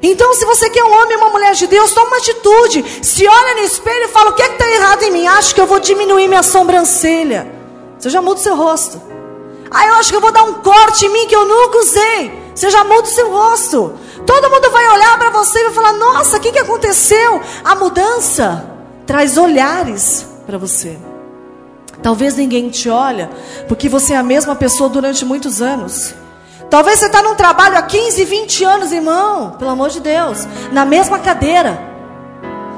Então, 0.04 0.34
se 0.36 0.46
você 0.46 0.70
quer 0.70 0.84
um 0.84 0.94
homem 0.94 1.14
e 1.14 1.16
uma 1.16 1.30
mulher 1.30 1.54
de 1.56 1.66
Deus, 1.66 1.94
toma 1.94 2.08
uma 2.08 2.18
atitude. 2.18 2.86
Se 3.02 3.28
olha 3.28 3.56
no 3.56 3.62
espelho 3.62 4.04
e 4.04 4.10
fala: 4.10 4.30
o 4.30 4.34
que 4.34 4.44
é 4.44 4.52
está 4.52 4.70
errado 4.70 5.02
em 5.02 5.12
mim? 5.12 5.26
Acho 5.26 5.56
que 5.56 5.62
eu 5.62 5.66
vou 5.66 5.80
diminuir 5.80 6.28
minha 6.28 6.44
sobrancelha. 6.44 7.52
Você 7.98 8.12
já 8.12 8.22
muda 8.22 8.40
o 8.40 8.44
seu 8.44 8.56
rosto. 8.56 9.02
Ah, 9.72 9.88
eu 9.88 9.96
acho 9.96 10.12
que 10.12 10.16
eu 10.16 10.22
vou 10.22 10.32
dar 10.32 10.44
um 10.44 10.56
corte 10.56 11.08
em 11.08 11.10
mim 11.10 11.26
que 11.26 11.36
eu 11.36 11.46
nunca 11.46 11.80
usei. 11.80 12.44
Você 12.54 12.70
já 12.70 12.84
muda 12.84 13.08
o 13.08 13.12
seu 13.12 13.32
rosto. 13.32 13.94
Todo 14.25 14.50
mundo 14.50 14.72
vai 14.72 14.88
olhar 14.89 15.18
para 15.18 15.30
você 15.30 15.60
e 15.60 15.63
vai 15.65 15.74
falar: 15.74 15.94
Nossa, 15.94 16.38
o 16.38 16.39
que, 16.39 16.51
que 16.51 16.60
aconteceu? 16.60 17.42
A 17.63 17.75
mudança 17.75 18.70
traz 19.06 19.38
olhares 19.38 20.25
para 20.46 20.58
você. 20.58 20.98
Talvez 22.01 22.36
ninguém 22.36 22.70
te 22.70 22.89
olha, 22.89 23.30
porque 23.68 23.88
você 23.88 24.13
é 24.13 24.18
a 24.18 24.24
mesma 24.24 24.56
pessoa 24.56 24.89
durante 24.89 25.24
muitos 25.24 25.62
anos. 25.62 26.13
Talvez 26.70 27.00
você 27.00 27.06
está 27.06 27.22
num 27.22 27.36
trabalho 27.36 27.77
há 27.77 27.82
15, 27.84 28.25
20 28.25 28.63
anos, 28.63 28.92
irmão, 28.92 29.51
pelo 29.51 29.72
amor 29.72 29.89
de 29.89 30.00
Deus, 30.00 30.48
na 30.72 30.84
mesma 30.84 31.20
cadeira. 31.20 31.94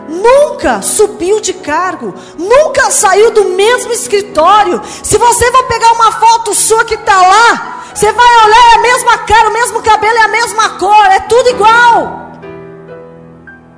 Nunca 0.08 0.82
subiu 0.82 1.40
de 1.40 1.54
cargo, 1.54 2.14
nunca 2.38 2.92
saiu 2.92 3.32
do 3.32 3.46
mesmo 3.46 3.92
escritório. 3.92 4.82
Se 5.02 5.18
você 5.18 5.50
vai 5.50 5.64
pegar 5.64 5.94
uma 5.94 6.12
foto 6.12 6.54
sua 6.54 6.86
que 6.86 6.94
está 6.94 7.22
lá, 7.22 7.75
você 7.96 8.12
vai 8.12 8.46
olhar, 8.46 8.74
é 8.74 8.76
a 8.76 8.82
mesma 8.82 9.18
cara, 9.20 9.50
o 9.50 9.54
mesmo 9.54 9.82
cabelo, 9.82 10.18
é 10.18 10.22
a 10.22 10.28
mesma 10.28 10.78
cor, 10.78 11.06
é 11.06 11.22
tudo 11.22 11.50
igual. 11.50 12.26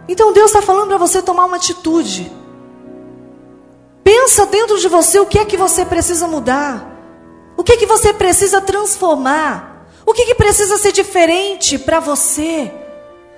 Então 0.07 0.33
Deus 0.33 0.47
está 0.47 0.61
falando 0.61 0.87
para 0.87 0.97
você 0.97 1.21
tomar 1.21 1.45
uma 1.45 1.57
atitude. 1.57 2.31
Pensa 4.03 4.47
dentro 4.47 4.79
de 4.79 4.87
você 4.87 5.19
o 5.19 5.27
que 5.27 5.37
é 5.37 5.45
que 5.45 5.55
você 5.55 5.85
precisa 5.85 6.27
mudar. 6.27 6.97
O 7.55 7.63
que 7.63 7.73
é 7.73 7.77
que 7.77 7.85
você 7.85 8.11
precisa 8.11 8.59
transformar. 8.59 9.87
O 10.05 10.13
que, 10.13 10.21
é 10.21 10.25
que 10.25 10.35
precisa 10.35 10.77
ser 10.77 10.93
diferente 10.93 11.77
para 11.77 11.99
você. 11.99 12.71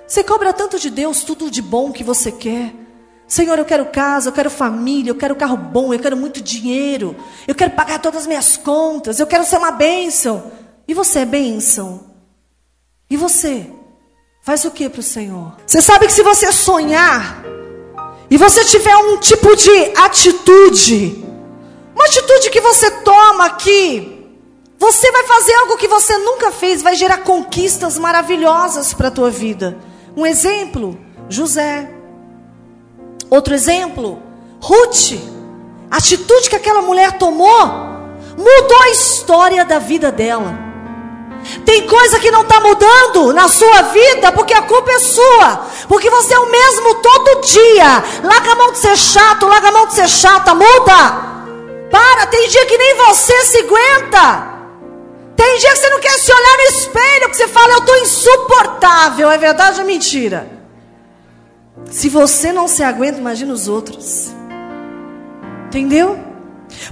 Você 0.06 0.22
cobra 0.22 0.52
tanto 0.52 0.78
de 0.78 0.88
Deus 0.88 1.24
tudo 1.24 1.50
de 1.50 1.60
bom 1.60 1.90
que 1.90 2.04
você 2.04 2.30
quer. 2.30 2.72
Senhor, 3.26 3.58
eu 3.58 3.64
quero 3.64 3.86
casa, 3.86 4.28
eu 4.28 4.32
quero 4.32 4.48
família, 4.48 5.10
eu 5.10 5.14
quero 5.14 5.36
carro 5.36 5.56
bom, 5.56 5.92
eu 5.92 5.98
quero 5.98 6.16
muito 6.16 6.40
dinheiro, 6.40 7.14
eu 7.46 7.54
quero 7.54 7.72
pagar 7.72 8.00
todas 8.00 8.22
as 8.22 8.26
minhas 8.26 8.56
contas, 8.56 9.20
eu 9.20 9.26
quero 9.26 9.44
ser 9.44 9.56
uma 9.56 9.70
bênção. 9.72 10.50
E 10.90 10.92
você 10.92 11.20
é 11.20 11.24
bênção? 11.24 12.00
E 13.08 13.16
você? 13.16 13.64
Faz 14.42 14.64
o 14.64 14.72
que 14.72 14.88
para 14.88 14.98
o 14.98 15.04
Senhor? 15.04 15.54
Você 15.64 15.80
sabe 15.80 16.08
que 16.08 16.12
se 16.12 16.20
você 16.20 16.50
sonhar 16.50 17.44
e 18.28 18.36
você 18.36 18.64
tiver 18.64 18.96
um 18.96 19.16
tipo 19.18 19.54
de 19.54 19.70
atitude, 19.96 21.24
uma 21.94 22.04
atitude 22.06 22.50
que 22.50 22.60
você 22.60 22.90
toma 23.02 23.44
aqui, 23.46 24.26
você 24.80 25.12
vai 25.12 25.22
fazer 25.28 25.54
algo 25.60 25.76
que 25.76 25.86
você 25.86 26.18
nunca 26.18 26.50
fez, 26.50 26.82
vai 26.82 26.96
gerar 26.96 27.18
conquistas 27.18 27.96
maravilhosas 27.96 28.92
para 28.92 29.06
a 29.06 29.12
tua 29.12 29.30
vida. 29.30 29.78
Um 30.16 30.26
exemplo, 30.26 30.98
José. 31.28 31.88
Outro 33.30 33.54
exemplo, 33.54 34.20
Ruth. 34.60 35.12
A 35.88 35.98
atitude 35.98 36.50
que 36.50 36.56
aquela 36.56 36.82
mulher 36.82 37.16
tomou 37.16 37.64
mudou 38.36 38.82
a 38.82 38.90
história 38.90 39.64
da 39.64 39.78
vida 39.78 40.10
dela. 40.10 40.69
Tem 41.64 41.86
coisa 41.86 42.18
que 42.18 42.30
não 42.30 42.42
está 42.42 42.60
mudando 42.60 43.32
na 43.32 43.48
sua 43.48 43.82
vida 43.82 44.32
porque 44.32 44.54
a 44.54 44.62
culpa 44.62 44.90
é 44.90 44.98
sua. 44.98 45.66
Porque 45.88 46.10
você 46.10 46.34
é 46.34 46.38
o 46.38 46.50
mesmo 46.50 46.94
todo 46.96 47.40
dia. 47.42 48.04
Larga 48.22 48.52
a 48.52 48.56
mão 48.56 48.72
de 48.72 48.78
ser 48.78 48.96
chato, 48.96 49.46
larga 49.46 49.68
a 49.68 49.72
mão 49.72 49.86
de 49.86 49.94
ser 49.94 50.08
chata, 50.08 50.54
muda. 50.54 51.30
Para, 51.90 52.26
tem 52.26 52.48
dia 52.48 52.66
que 52.66 52.78
nem 52.78 52.94
você 52.96 53.44
se 53.46 53.58
aguenta. 53.58 54.50
Tem 55.36 55.58
dia 55.58 55.70
que 55.70 55.78
você 55.78 55.88
não 55.88 56.00
quer 56.00 56.18
se 56.18 56.32
olhar 56.32 56.56
no 56.56 56.76
espelho, 56.76 57.30
que 57.30 57.36
você 57.36 57.48
fala, 57.48 57.72
eu 57.72 57.78
estou 57.78 57.96
insuportável. 57.96 59.30
É 59.30 59.38
verdade 59.38 59.80
ou 59.80 59.86
mentira? 59.86 60.50
Se 61.90 62.08
você 62.08 62.52
não 62.52 62.68
se 62.68 62.82
aguenta, 62.82 63.18
imagina 63.18 63.52
os 63.52 63.66
outros. 63.66 64.30
Entendeu? 65.66 66.18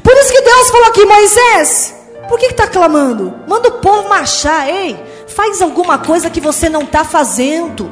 Por 0.03 0.17
isso 0.17 0.33
que 0.33 0.41
Deus 0.41 0.71
falou 0.71 0.87
aqui, 0.87 1.05
Moisés. 1.05 1.98
Por 2.29 2.39
que 2.39 2.47
está 2.47 2.67
clamando? 2.67 3.35
Manda 3.47 3.69
o 3.69 3.73
povo 3.81 4.09
marchar, 4.09 4.69
ei. 4.69 5.03
Faz 5.29 5.63
alguma 5.63 5.99
coisa 5.99 6.29
que 6.29 6.41
você 6.41 6.69
não 6.69 6.83
está 6.83 7.05
fazendo. 7.05 7.91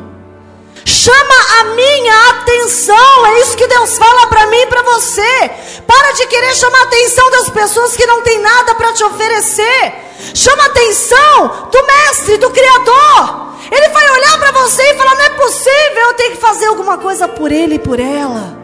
Chama 0.84 1.60
a 1.60 1.64
minha 1.74 2.30
atenção. 2.30 3.26
É 3.26 3.40
isso 3.40 3.56
que 3.56 3.66
Deus 3.66 3.96
fala 3.96 4.26
para 4.26 4.46
mim 4.46 4.58
e 4.58 4.66
para 4.66 4.82
você. 4.82 5.50
Para 5.86 6.12
de 6.12 6.26
querer 6.26 6.54
chamar 6.54 6.80
a 6.80 6.84
atenção 6.84 7.30
das 7.30 7.48
pessoas 7.48 7.96
que 7.96 8.06
não 8.06 8.22
têm 8.22 8.40
nada 8.40 8.74
para 8.74 8.92
te 8.92 9.02
oferecer. 9.04 9.94
Chama 10.34 10.62
a 10.62 10.66
atenção 10.66 11.68
do 11.72 11.86
Mestre, 11.86 12.36
do 12.38 12.50
Criador. 12.50 13.46
Ele 13.70 13.88
vai 13.88 14.10
olhar 14.10 14.38
para 14.38 14.52
você 14.52 14.82
e 14.82 14.94
falar: 14.96 15.14
não 15.14 15.24
é 15.24 15.30
possível, 15.30 16.02
eu 16.08 16.14
tenho 16.14 16.30
que 16.32 16.40
fazer 16.40 16.66
alguma 16.66 16.98
coisa 16.98 17.26
por 17.26 17.50
ele 17.50 17.76
e 17.76 17.80
por 17.80 17.98
ela. 17.98 18.56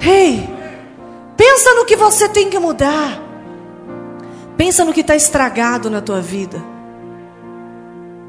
Ei, 0.00 0.48
pensa 1.36 1.74
no 1.74 1.84
que 1.84 1.96
você 1.96 2.28
tem 2.28 2.48
que 2.48 2.58
mudar. 2.58 3.21
Pensa 4.64 4.84
no 4.84 4.92
que 4.92 5.00
está 5.00 5.16
estragado 5.16 5.90
na 5.90 6.00
tua 6.00 6.20
vida. 6.20 6.62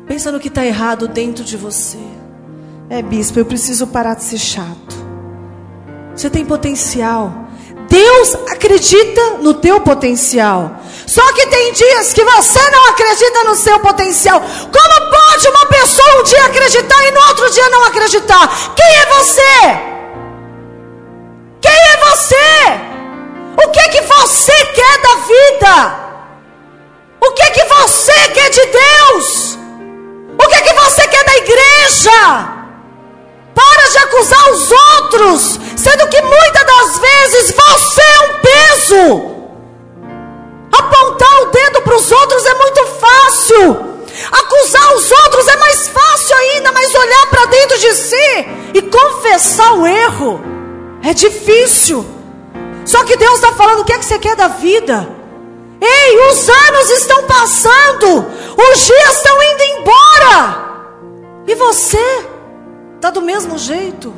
Pensa 0.07 0.31
no 0.31 0.39
que 0.39 0.47
está 0.47 0.65
errado 0.65 1.07
dentro 1.07 1.43
de 1.43 1.55
você. 1.55 1.99
É, 2.89 3.03
bispo, 3.03 3.37
eu 3.37 3.45
preciso 3.45 3.85
parar 3.85 4.15
de 4.15 4.23
ser 4.23 4.39
chato. 4.39 4.95
Você 6.15 6.31
tem 6.31 6.43
potencial. 6.43 7.31
Deus 7.87 8.33
acredita 8.51 9.37
no 9.43 9.53
teu 9.53 9.79
potencial. 9.81 10.75
Só 11.05 11.21
que 11.33 11.45
tem 11.45 11.71
dias 11.71 12.13
que 12.13 12.23
você 12.23 12.71
não 12.71 12.89
acredita 12.89 13.43
no 13.43 13.53
seu 13.53 13.79
potencial. 13.79 14.41
Como 14.41 15.11
pode 15.11 15.47
uma 15.49 15.65
pessoa 15.67 16.19
um 16.19 16.23
dia 16.23 16.45
acreditar 16.45 17.07
e 17.09 17.11
no 17.11 17.27
outro 17.27 17.51
dia 17.51 17.69
não 17.69 17.83
acreditar? 17.83 18.73
Quem 18.75 18.87
é 18.87 19.05
você? 19.19 19.43
Quem 21.61 21.71
é 21.71 21.97
você? 22.09 23.63
O 23.63 23.69
que 23.69 23.79
é 23.79 23.87
que 23.89 24.01
você 24.01 24.65
quer 24.73 24.97
da 24.99 25.15
vida? 25.27 26.02
O 27.25 27.32
que 27.32 27.42
é 27.42 27.51
que 27.51 27.63
você 27.63 28.12
quer 28.34 28.50
de 28.50 28.65
Deus? 28.65 29.58
O 30.38 30.48
que 30.50 30.56
é 30.56 30.62
que 30.62 30.74
você 30.74 31.08
quer 31.08 31.24
da 31.24 31.36
igreja? 31.38 32.12
Para 33.56 33.89
de 33.92 33.98
acusar 34.00 34.50
os 34.51 34.72
outros, 34.72 35.60
sendo 35.77 36.08
que 36.10 36.22
muitas 36.22 36.65
das 36.65 37.00
vezes 37.00 37.56
você 37.56 38.01
é 38.01 38.20
um 38.27 38.39
peso. 38.42 39.34
Apontar 40.74 41.42
o 41.44 41.46
dedo 41.46 41.82
para 41.82 41.96
os 41.96 42.12
outros 42.12 42.46
é 42.46 42.53
muito 42.56 42.86
fácil. 42.88 43.94
Acusar 44.30 44.94
os 44.96 45.12
outros 45.12 45.48
é 45.48 45.56
mais 45.56 45.88
fácil 45.88 46.36
ainda, 46.36 46.74
mas 46.74 46.94
olhar 46.94 47.27
para 47.27 47.46
dentro 47.46 47.80
de 47.80 47.94
si 47.94 48.48
e 48.74 48.82
confessar 48.82 49.74
o 49.75 49.88
erro 49.88 50.42
é 51.01 51.13
difícil. 51.13 52.06
Só 52.86 53.01
que 53.06 53.15
Deus 53.15 53.36
está 53.36 53.53
falando: 53.53 53.80
o 53.80 53.86
que 53.86 53.94
é 53.94 53.98
que 53.98 54.06
você 54.06 54.20
quer 54.20 54.36
da 54.36 54.50
vida? 54.50 55.12
Ei, 55.82 56.32
os 56.32 56.50
anos 56.50 56.89
estão 56.92 57.27
passando, 57.27 58.25
os 58.58 58.86
dias 58.86 59.18
estão 59.18 59.44
indo 59.44 59.63
embora, 59.63 60.84
e 61.48 61.56
você 61.56 62.27
está 62.96 63.10
do 63.10 63.22
mesmo 63.22 63.58
jeito. 63.58 64.13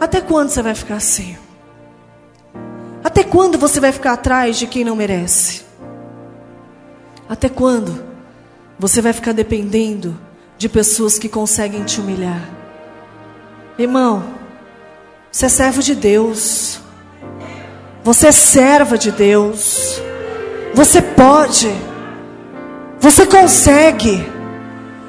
Até 0.00 0.20
quando 0.20 0.50
você 0.50 0.62
vai 0.62 0.74
ficar 0.74 0.96
assim? 0.96 1.36
Até 3.02 3.24
quando 3.24 3.58
você 3.58 3.80
vai 3.80 3.90
ficar 3.90 4.12
atrás 4.12 4.56
de 4.56 4.66
quem 4.66 4.84
não 4.84 4.94
merece? 4.94 5.62
Até 7.28 7.48
quando 7.48 8.04
você 8.78 9.02
vai 9.02 9.12
ficar 9.12 9.32
dependendo 9.32 10.18
de 10.56 10.68
pessoas 10.68 11.18
que 11.18 11.28
conseguem 11.28 11.84
te 11.84 12.00
humilhar? 12.00 12.48
Irmão, 13.76 14.24
você 15.30 15.46
é 15.46 15.48
servo 15.48 15.82
de 15.82 15.94
Deus. 15.94 16.80
Você 18.08 18.28
é 18.28 18.32
serva 18.32 18.96
de 18.96 19.10
Deus. 19.10 20.00
Você 20.72 21.02
pode. 21.02 21.70
Você 22.98 23.26
consegue. 23.26 24.26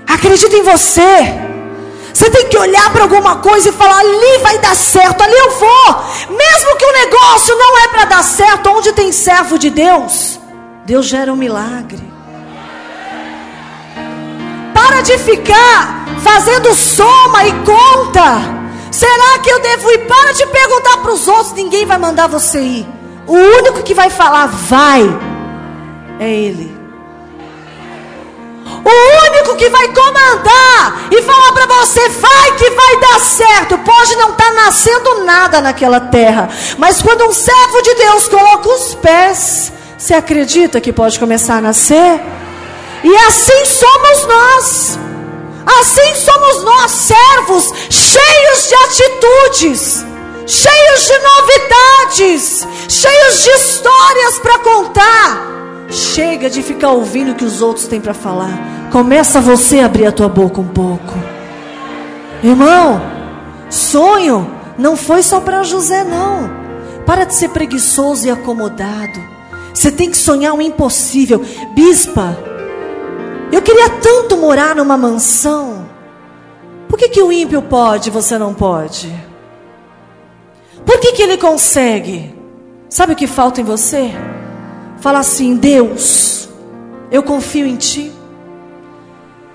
Acredita 0.06 0.58
em 0.58 0.64
você. 0.64 1.34
Você 2.14 2.30
tem 2.30 2.50
que 2.50 2.58
olhar 2.58 2.92
para 2.92 3.04
alguma 3.04 3.38
coisa 3.38 3.70
e 3.70 3.72
falar: 3.72 4.00
ali 4.00 4.40
vai 4.44 4.58
dar 4.58 4.76
certo, 4.76 5.22
ali 5.22 5.34
eu 5.34 5.50
vou. 5.52 6.04
Mesmo 6.30 6.76
que 6.76 6.86
o 6.86 6.92
negócio 6.92 7.56
não 7.56 7.78
é 7.78 7.88
para 7.88 8.04
dar 8.04 8.22
certo, 8.22 8.70
onde 8.70 8.92
tem 8.92 9.14
servo 9.14 9.58
de 9.58 9.70
Deus, 9.70 10.38
Deus 10.86 11.06
gera 11.06 11.32
um 11.32 11.38
milagre. 11.38 12.04
Para 14.74 15.00
de 15.00 15.18
ficar 15.20 16.06
fazendo 16.22 16.76
soma 16.76 17.46
e 17.46 17.54
conta. 17.64 18.59
Será 18.92 19.40
que 19.40 19.50
eu 19.50 19.60
devo 19.60 19.92
ir? 19.92 20.00
Para 20.08 20.32
de 20.34 20.46
perguntar 20.48 20.98
para 20.98 21.12
os 21.12 21.28
outros, 21.28 21.54
ninguém 21.54 21.86
vai 21.86 21.98
mandar 21.98 22.28
você 22.28 22.60
ir. 22.60 22.88
O 23.28 23.34
único 23.34 23.84
que 23.84 23.94
vai 23.94 24.10
falar, 24.10 24.48
vai, 24.48 25.04
é 26.20 26.30
Ele. 26.30 26.80
O 28.66 29.28
único 29.30 29.56
que 29.56 29.70
vai 29.70 29.88
comandar 29.90 31.10
e 31.12 31.22
falar 31.22 31.52
para 31.52 31.66
você, 31.66 32.10
vai 32.10 32.56
que 32.56 32.70
vai 32.70 33.00
dar 33.00 33.20
certo. 33.20 33.78
Pode 33.80 34.16
não 34.16 34.32
estar 34.32 34.46
tá 34.46 34.54
nascendo 34.54 35.26
nada 35.26 35.62
naquela 35.62 36.00
terra, 36.00 36.50
mas 36.78 37.02
quando 37.02 37.26
um 37.26 37.34
servo 37.34 37.82
de 37.82 37.94
Deus 37.96 38.28
coloca 38.28 38.70
os 38.70 38.96
pés, 38.96 39.72
você 39.98 40.14
acredita 40.14 40.82
que 40.82 40.94
pode 40.94 41.20
começar 41.20 41.58
a 41.58 41.62
nascer? 41.62 42.22
E 43.04 43.16
assim 43.16 43.66
somos 43.66 44.26
nós. 44.28 45.00
Assim 45.80 46.16
somos 46.16 46.64
nós, 46.64 46.92
servos, 46.92 47.74
cheios 47.90 48.68
de 48.68 48.76
atitudes, 48.76 50.06
cheios 50.48 51.06
de 51.06 51.14
novidades, 51.20 52.68
cheios 52.90 53.44
de 53.44 53.50
histórias 53.52 54.40
para 54.40 54.60
contar. 54.60 55.50
Chega 55.90 56.50
de 56.50 56.62
ficar 56.64 56.92
ouvindo 56.92 57.32
o 57.32 57.36
que 57.36 57.46
os 57.46 57.62
outros 57.62 57.88
têm 57.88 58.02
para 58.02 58.14
falar. 58.14 58.90
Começa 58.92 59.40
você 59.40 59.80
a 59.80 59.86
abrir 59.86 60.08
a 60.08 60.12
tua 60.12 60.28
boca 60.28 60.60
um 60.60 60.68
pouco. 60.68 61.14
Irmão, 62.44 63.02
sonho 63.70 64.50
não 64.78 64.96
foi 64.96 65.22
só 65.22 65.40
para 65.40 65.64
José, 65.64 66.04
não. 66.04 66.50
Para 67.06 67.26
de 67.26 67.36
ser 67.36 67.50
preguiçoso 67.50 68.28
e 68.28 68.32
acomodado. 68.32 69.20
Você 69.74 69.92
tem 69.92 70.10
que 70.10 70.18
sonhar 70.18 70.54
o 70.54 70.62
impossível. 70.62 71.44
Bispa, 71.74 72.38
eu 73.52 73.62
queria 73.62 73.90
tanto 73.90 74.38
morar 74.38 74.76
numa 74.76 74.98
mansão. 74.98 75.90
Por 76.88 76.98
que, 76.98 77.10
que 77.10 77.22
o 77.22 77.32
ímpio 77.32 77.62
pode 77.62 78.10
e 78.10 78.12
você 78.12 78.38
não 78.38 78.54
pode? 78.54 79.14
Por 80.86 81.00
que, 81.00 81.14
que 81.14 81.22
ele 81.22 81.38
consegue? 81.38 82.36
Sabe 82.90 83.14
o 83.14 83.16
que 83.16 83.28
falta 83.28 83.62
em 83.62 83.64
você? 83.64 84.12
Fala 85.00 85.20
assim: 85.20 85.56
Deus, 85.56 86.50
eu 87.12 87.24
confio 87.24 87.66
em 87.66 87.76
Ti. 87.76 88.12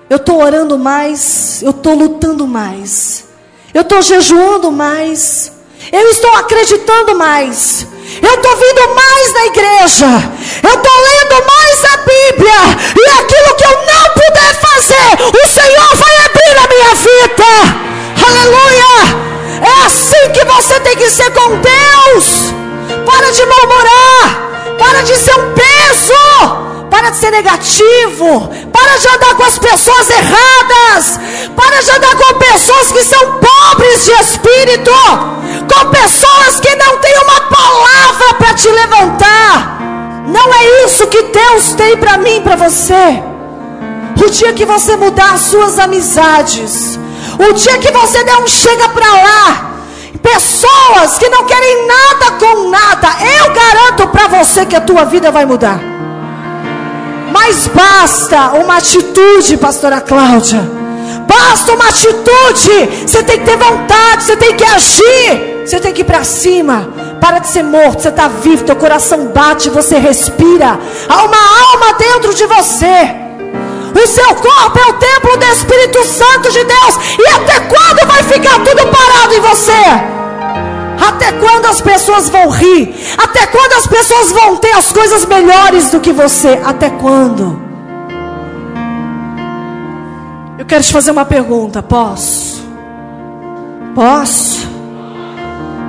Eu 0.09 0.17
estou 0.17 0.41
orando 0.41 0.77
mais, 0.77 1.61
eu 1.63 1.71
estou 1.71 1.95
lutando 1.95 2.47
mais, 2.47 3.25
eu 3.73 3.81
estou 3.81 4.01
jejuando 4.01 4.71
mais, 4.71 5.51
eu 5.91 6.09
estou 6.09 6.31
acreditando 6.35 7.17
mais, 7.17 7.87
eu 8.25 8.33
estou 8.35 8.55
vindo 8.57 8.95
mais 8.95 9.33
na 9.33 9.45
igreja, 9.45 10.05
eu 10.63 10.73
estou 10.73 10.97
lendo 11.01 11.45
mais 11.45 11.85
a 11.85 11.97
Bíblia, 11.97 12.61
e 12.95 13.09
aquilo 13.19 13.55
que 13.55 13.65
eu 13.65 13.77
não 13.85 14.09
puder 14.13 14.55
fazer, 14.59 15.09
o 15.21 15.47
Senhor 15.47 15.95
vai 15.95 16.25
abrir 16.25 16.53
na 16.55 16.67
minha 16.67 16.95
vida. 16.95 17.85
Aleluia! 18.27 19.25
É 19.61 19.85
assim 19.85 20.31
que 20.31 20.43
você 20.45 20.79
tem 20.81 20.95
que 20.97 21.09
ser 21.09 21.31
com 21.31 21.49
Deus. 21.57 22.53
Para 23.05 23.31
de 23.31 23.45
murmurar. 23.45 24.75
Para 24.77 25.01
de 25.01 25.15
ser 25.15 25.33
um 25.39 25.53
peso. 25.53 26.74
Para 26.95 27.09
de 27.09 27.17
ser 27.17 27.31
negativo. 27.31 28.49
Para 28.71 28.97
de 28.97 29.07
andar 29.09 29.35
com 29.35 29.43
as 29.43 29.59
pessoas 29.59 30.09
erradas. 30.09 31.19
Para 31.53 31.81
de 31.81 31.91
andar 31.91 32.15
com 32.15 32.33
pessoas 32.35 32.89
que 32.93 33.03
são 33.03 33.19
pobres 33.33 34.05
de 34.05 34.11
espírito. 34.13 34.91
Com 34.93 35.89
pessoas 35.89 36.61
que 36.61 36.73
não 36.77 36.97
têm 36.99 37.13
uma 37.25 37.41
palavra 37.41 38.33
para 38.35 38.53
te 38.53 38.69
levantar. 38.69 39.77
Não 40.27 40.53
é 40.53 40.85
isso 40.85 41.05
que 41.07 41.21
Deus 41.21 41.73
tem 41.73 41.97
para 41.97 42.17
mim, 42.17 42.41
para 42.41 42.55
você. 42.55 43.21
O 44.25 44.29
dia 44.29 44.53
que 44.53 44.63
você 44.63 44.95
mudar 44.95 45.33
as 45.33 45.41
suas 45.41 45.77
amizades, 45.77 46.97
o 47.37 47.51
dia 47.51 47.77
que 47.77 47.91
você 47.91 48.23
um 48.41 48.47
chega 48.47 48.87
para 48.89 49.07
lá, 49.07 49.71
Pessoas 50.23 51.19
que 51.19 51.29
não 51.29 51.43
querem 51.43 51.85
nada 51.85 52.31
com 52.39 52.69
nada. 52.69 53.09
Eu 53.37 53.53
garanto 53.53 54.07
para 54.07 54.27
você 54.39 54.65
que 54.65 54.75
a 54.75 54.81
tua 54.81 55.03
vida 55.05 55.29
vai 55.29 55.45
mudar. 55.45 55.94
Mas 57.35 57.67
basta 57.67 58.51
uma 58.53 58.77
atitude, 58.77 59.57
pastora 59.57 59.99
Cláudia. 59.99 60.61
Basta 61.27 61.73
uma 61.73 61.89
atitude. 61.89 63.05
Você 63.05 63.21
tem 63.23 63.39
que 63.39 63.45
ter 63.45 63.57
vontade, 63.57 64.23
você 64.23 64.37
tem 64.37 64.55
que 64.55 64.63
agir. 64.63 65.65
Você 65.65 65.77
tem 65.81 65.91
que 65.91 65.99
ir 65.99 66.05
para 66.05 66.23
cima. 66.23 66.87
Para 67.19 67.39
de 67.39 67.49
ser 67.49 67.63
morto, 67.63 68.01
você 68.01 68.07
está 68.07 68.29
vivo, 68.29 68.63
teu 68.63 68.77
coração 68.77 69.27
bate, 69.33 69.69
você 69.69 69.97
respira. 69.97 70.79
Há 71.09 71.23
uma 71.25 71.71
alma 71.71 71.97
dentro 71.99 72.33
de 72.33 72.45
você. 72.45 73.13
O 74.01 74.07
seu 74.07 74.33
corpo 74.35 74.79
é 74.79 74.85
o 74.85 74.93
templo 74.93 75.35
do 75.35 75.45
Espírito 75.45 76.05
Santo 76.05 76.49
de 76.49 76.63
Deus. 76.63 76.95
E 77.19 77.27
até 77.35 77.59
quando 77.59 78.07
vai 78.07 78.23
ficar 78.23 78.63
tudo 78.63 78.87
parado 78.87 79.33
em 79.33 79.41
você? 79.41 80.24
Até 80.99 81.31
quando 81.33 81.65
as 81.65 81.81
pessoas 81.81 82.29
vão 82.29 82.49
rir? 82.49 82.93
Até 83.17 83.47
quando 83.47 83.73
as 83.73 83.87
pessoas 83.87 84.31
vão 84.31 84.57
ter 84.57 84.71
as 84.71 84.91
coisas 84.91 85.25
melhores 85.25 85.91
do 85.91 85.99
que 85.99 86.11
você? 86.11 86.59
Até 86.63 86.89
quando? 86.89 87.59
Eu 90.57 90.65
quero 90.65 90.83
te 90.83 90.91
fazer 90.91 91.11
uma 91.11 91.25
pergunta, 91.25 91.83
posso? 91.83 92.63
Posso? 93.93 94.67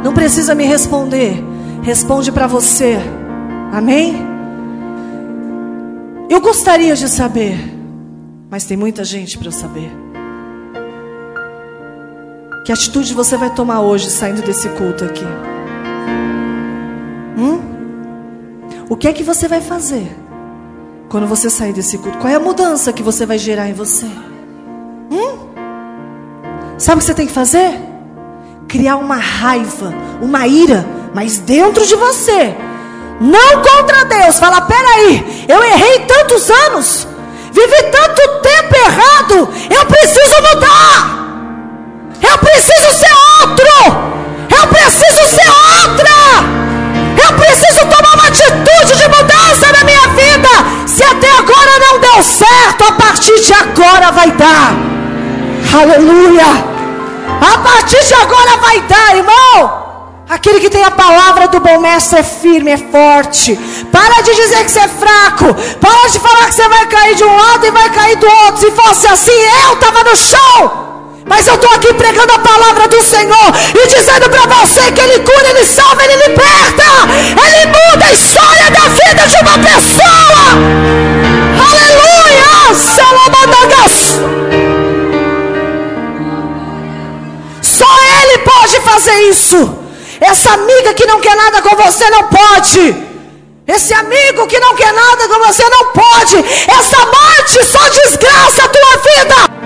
Não 0.03 0.13
precisa 0.13 0.55
me 0.55 0.65
responder. 0.65 1.43
Responde 1.83 2.31
para 2.31 2.47
você. 2.47 2.99
Amém? 3.73 4.27
Eu 6.29 6.41
gostaria 6.41 6.95
de 6.95 7.09
saber, 7.09 7.57
mas 8.51 8.65
tem 8.65 8.77
muita 8.77 9.05
gente 9.05 9.39
para 9.39 9.49
eu 9.49 9.53
saber. 9.53 10.06
Que 12.67 12.73
atitude 12.73 13.15
você 13.15 13.37
vai 13.37 13.49
tomar 13.49 13.81
hoje 13.81 14.11
saindo 14.11 14.43
desse 14.43 14.69
culto 14.71 15.05
aqui? 15.05 15.25
Hum? 17.39 17.63
O 18.89 18.97
que 18.97 19.07
é 19.07 19.13
que 19.13 19.23
você 19.23 19.47
vai 19.47 19.61
fazer 19.61 20.19
quando 21.09 21.29
você 21.29 21.49
sair 21.49 21.73
desse 21.73 21.97
culto? 21.97 22.19
Qual 22.19 22.29
é 22.29 22.35
a 22.35 22.41
mudança 22.41 22.93
que 22.93 23.05
você 23.05 23.25
vai 23.25 23.39
gerar 23.39 23.69
em 23.69 23.73
você? 23.73 24.07
Hum? 25.13 25.39
Sabe 26.77 26.97
o 26.97 26.99
que 26.99 27.05
você 27.05 27.15
tem 27.15 27.29
que 27.29 27.33
fazer? 27.33 27.81
criar 28.67 28.97
uma 28.97 29.17
raiva, 29.17 29.95
uma 30.21 30.45
ira, 30.49 30.85
mas 31.15 31.39
dentro 31.39 31.87
de 31.87 31.95
você, 31.95 32.53
não 33.21 33.63
contra 33.63 34.07
Deus. 34.07 34.41
Fala, 34.41 34.63
peraí, 34.63 35.47
eu 35.47 35.63
errei 35.63 36.01
tantos 36.01 36.51
anos, 36.51 37.07
vivi 37.53 37.83
tanto 37.93 38.41
tempo 38.43 38.75
errado, 38.75 39.49
eu 39.71 39.87
preciso 39.87 40.43
mudar. 40.53 41.26
Eu 42.23 42.39
preciso 42.39 42.99
ser 42.99 43.15
outro. 43.41 44.17
Eu 44.49 44.67
preciso 44.69 45.27
ser 45.35 45.49
outra. 45.81 46.67
Eu 47.25 47.33
preciso 47.35 47.81
tomar 47.87 48.15
uma 48.15 48.29
atitude 48.29 48.97
de 48.97 49.09
mudança 49.09 49.73
na 49.73 49.85
minha 49.85 50.09
vida. 50.09 50.49
Se 50.87 51.03
até 51.03 51.31
agora 51.39 51.79
não 51.81 51.99
deu 51.99 52.23
certo, 52.23 52.85
a 52.85 52.93
partir 52.93 53.41
de 53.41 53.53
agora 53.53 54.13
vai 54.13 54.31
dar. 54.33 54.75
Aleluia. 55.81 56.77
A 57.41 57.59
partir 57.59 58.03
de 58.05 58.15
agora 58.15 58.57
vai 58.59 58.81
dar, 58.83 59.17
irmão. 59.17 59.87
Aquele 60.29 60.59
que 60.59 60.71
tem 60.71 60.83
a 60.83 60.91
palavra 60.91 61.49
do 61.49 61.61
bom 61.61 61.79
mestre 61.81 62.19
é 62.19 62.23
firme, 62.23 62.73
é 62.73 62.77
forte. 62.77 63.57
Para 63.93 64.23
de 64.23 64.35
dizer 64.35 64.65
que 64.65 64.71
você 64.71 64.81
é 64.81 64.89
fraco. 64.89 65.55
Para 65.81 66.09
de 66.11 66.19
falar 66.19 66.47
que 66.47 66.55
você 66.55 66.69
vai 66.69 66.87
cair 66.87 67.15
de 67.15 67.25
um 67.25 67.37
lado 67.37 67.67
e 67.67 67.71
vai 67.71 67.91
cair 67.91 68.17
do 68.17 68.27
outro. 68.27 68.59
Se 68.59 68.71
fosse 68.73 69.07
assim, 69.07 69.41
eu 69.65 69.75
estava 69.75 70.03
no 70.03 70.17
chão. 70.17 70.86
Mas 71.27 71.47
eu 71.49 71.57
estou 71.57 71.71
aqui 71.73 71.93
pregando 71.95 72.33
a 72.33 72.39
palavra 72.39 72.87
do 72.87 73.03
Senhor 73.03 73.53
e 73.75 73.89
dizendo 73.89 74.31
para 74.31 74.47
você 74.47 74.93
que 74.93 75.01
Ele 75.01 75.19
cura, 75.21 75.49
Ele 75.51 75.67
salva, 75.67 76.05
Ele 76.05 76.29
liberta. 76.29 76.85
Ele 77.45 77.67
muda 77.67 78.07
a 78.07 78.13
história 78.13 78.71
da 78.71 78.89
vida 78.89 79.27
de 79.27 79.37
uma 79.43 79.59
pessoa. 79.59 80.47
Aleluia! 81.69 82.75
Salamadagas. 82.95 83.93
Só 87.61 87.89
Ele 88.23 88.39
pode 88.39 88.81
fazer 88.83 89.19
isso. 89.29 89.79
Essa 90.21 90.53
amiga 90.53 90.95
que 90.95 91.07
não 91.07 91.21
quer 91.21 91.35
nada 91.35 91.61
com 91.61 91.75
você 91.77 92.09
não 92.09 92.23
pode. 92.25 92.97
Esse 93.67 93.93
amigo 93.95 94.47
que 94.47 94.61
não 94.61 94.77
quer 94.77 94.93
nada 94.93 95.29
com 95.29 95.41
você 95.41 95.69
não 95.69 95.87
pode. 95.87 96.37
Essa 96.69 97.05
morte 97.05 97.65
só 97.65 97.81
desgraça 97.89 98.63
a 98.63 98.69
tua 98.69 98.97
vida. 98.97 99.66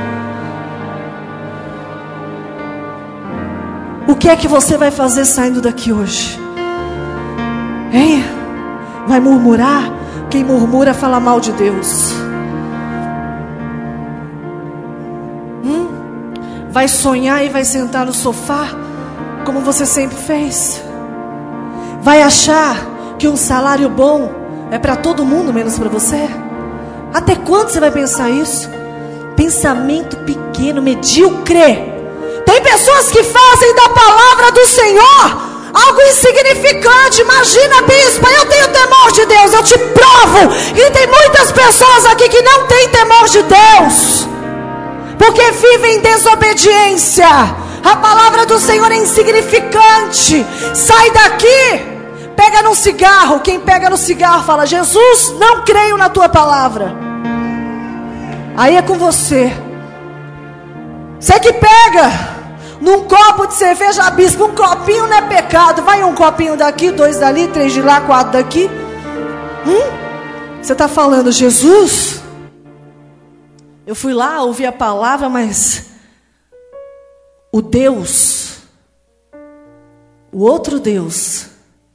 Que 4.20 4.28
é 4.28 4.36
que 4.36 4.46
você 4.46 4.76
vai 4.76 4.90
fazer 4.90 5.24
saindo 5.24 5.62
daqui 5.62 5.90
hoje? 5.90 6.38
Hein? 7.90 8.22
Vai 9.06 9.18
murmurar? 9.18 9.90
Quem 10.28 10.44
murmura 10.44 10.92
fala 10.92 11.18
mal 11.18 11.40
de 11.40 11.50
Deus. 11.52 12.12
Hum? 15.64 15.88
Vai 16.70 16.86
sonhar 16.86 17.44
e 17.46 17.48
vai 17.48 17.64
sentar 17.64 18.04
no 18.04 18.12
sofá, 18.12 18.66
como 19.46 19.60
você 19.60 19.86
sempre 19.86 20.18
fez? 20.18 20.82
Vai 22.02 22.20
achar 22.20 22.76
que 23.18 23.26
um 23.26 23.36
salário 23.36 23.88
bom 23.88 24.30
é 24.70 24.78
para 24.78 24.96
todo 24.96 25.24
mundo, 25.24 25.50
menos 25.50 25.78
para 25.78 25.88
você? 25.88 26.28
Até 27.14 27.36
quando 27.36 27.70
você 27.70 27.80
vai 27.80 27.90
pensar 27.90 28.28
isso? 28.28 28.68
Pensamento 29.34 30.18
pequeno, 30.18 30.82
medíocre. 30.82 31.89
Pessoas 32.70 33.10
que 33.10 33.24
fazem 33.24 33.74
da 33.74 33.88
palavra 33.88 34.52
do 34.52 34.64
Senhor 34.64 35.50
algo 35.74 36.00
insignificante. 36.02 37.20
Imagina, 37.20 37.82
bispo, 37.82 38.28
eu 38.28 38.46
tenho 38.46 38.68
temor 38.68 39.12
de 39.12 39.26
Deus, 39.26 39.52
eu 39.52 39.62
te 39.64 39.78
provo. 39.78 40.54
E 40.76 40.90
tem 40.92 41.06
muitas 41.08 41.50
pessoas 41.50 42.06
aqui 42.06 42.28
que 42.28 42.40
não 42.42 42.66
têm 42.68 42.88
temor 42.90 43.28
de 43.28 43.42
Deus, 43.42 44.28
porque 45.18 45.50
vivem 45.50 45.96
em 45.96 46.00
desobediência. 46.00 47.26
A 47.82 47.96
palavra 47.96 48.46
do 48.46 48.58
Senhor 48.60 48.92
é 48.92 48.96
insignificante. 48.96 50.46
Sai 50.72 51.10
daqui. 51.10 51.90
Pega 52.36 52.62
no 52.62 52.74
cigarro. 52.76 53.40
Quem 53.40 53.58
pega 53.58 53.90
no 53.90 53.96
cigarro 53.96 54.44
fala: 54.44 54.64
Jesus, 54.64 55.34
não 55.40 55.64
creio 55.64 55.96
na 55.96 56.08
tua 56.08 56.28
palavra. 56.28 56.94
Aí 58.56 58.76
é 58.76 58.82
com 58.82 58.96
você. 58.96 59.52
Você 61.18 61.38
que 61.40 61.52
pega 61.52 62.29
num 62.80 63.06
copo 63.06 63.46
de 63.46 63.54
cerveja, 63.54 64.10
bispo, 64.10 64.46
um 64.46 64.54
copinho 64.54 65.06
não 65.06 65.16
é 65.16 65.22
pecado. 65.22 65.82
Vai 65.82 66.02
um 66.02 66.14
copinho 66.14 66.56
daqui, 66.56 66.90
dois 66.90 67.18
dali, 67.18 67.46
três 67.48 67.72
de 67.72 67.82
lá, 67.82 68.00
quatro 68.00 68.32
daqui. 68.32 68.70
Hum? 69.66 70.62
Você 70.62 70.72
está 70.72 70.88
falando, 70.88 71.30
Jesus? 71.30 72.22
Eu 73.86 73.94
fui 73.94 74.14
lá, 74.14 74.42
ouvi 74.42 74.64
a 74.64 74.72
palavra, 74.72 75.28
mas 75.28 75.90
o 77.52 77.60
Deus, 77.60 78.60
o 80.32 80.42
outro 80.42 80.80
Deus, 80.80 81.48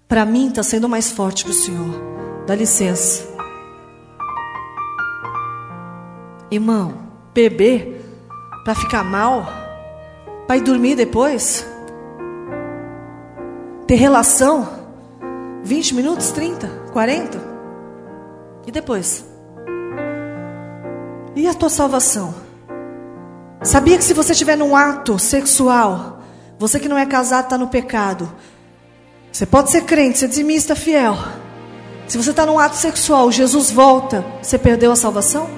para 0.08 0.24
mim 0.24 0.50
está 0.50 0.62
sendo 0.62 0.88
mais 0.88 1.12
forte 1.12 1.46
que 1.46 1.52
o 1.52 1.54
Senhor. 1.54 2.16
Dá 2.46 2.54
licença. 2.54 3.24
Irmão, 6.52 6.94
beber 7.34 8.06
para 8.64 8.76
ficar 8.76 9.04
mal 9.04 9.65
para 10.48 10.58
ir 10.58 10.62
dormir 10.62 10.96
depois? 10.96 11.66
Ter 13.88 13.96
relação? 13.96 14.68
20 15.64 15.96
minutos, 15.96 16.32
30, 16.32 16.68
40? 16.92 17.40
E 18.68 18.72
depois? 18.72 19.26
E 21.36 21.48
a 21.48 21.54
tua 21.54 21.70
salvação? 21.70 22.34
Sabia 23.62 23.98
que 23.98 24.04
se 24.04 24.14
você 24.14 24.34
estiver 24.34 24.56
num 24.56 24.76
ato 24.76 25.18
sexual, 25.18 26.20
você 26.58 26.80
que 26.80 26.88
não 26.88 26.98
é 26.98 27.06
casado 27.06 27.46
está 27.46 27.58
no 27.58 27.68
pecado. 27.68 28.32
Você 29.32 29.46
pode 29.46 29.72
ser 29.72 29.82
crente, 29.82 30.20
ser 30.20 30.28
dizimista 30.28 30.76
fiel. 30.76 31.18
Se 32.08 32.18
você 32.18 32.30
está 32.30 32.46
num 32.46 32.60
ato 32.60 32.76
sexual, 32.76 33.32
Jesus 33.32 33.72
volta, 33.72 34.24
você 34.42 34.58
perdeu 34.58 34.92
a 34.92 34.96
salvação? 34.96 35.50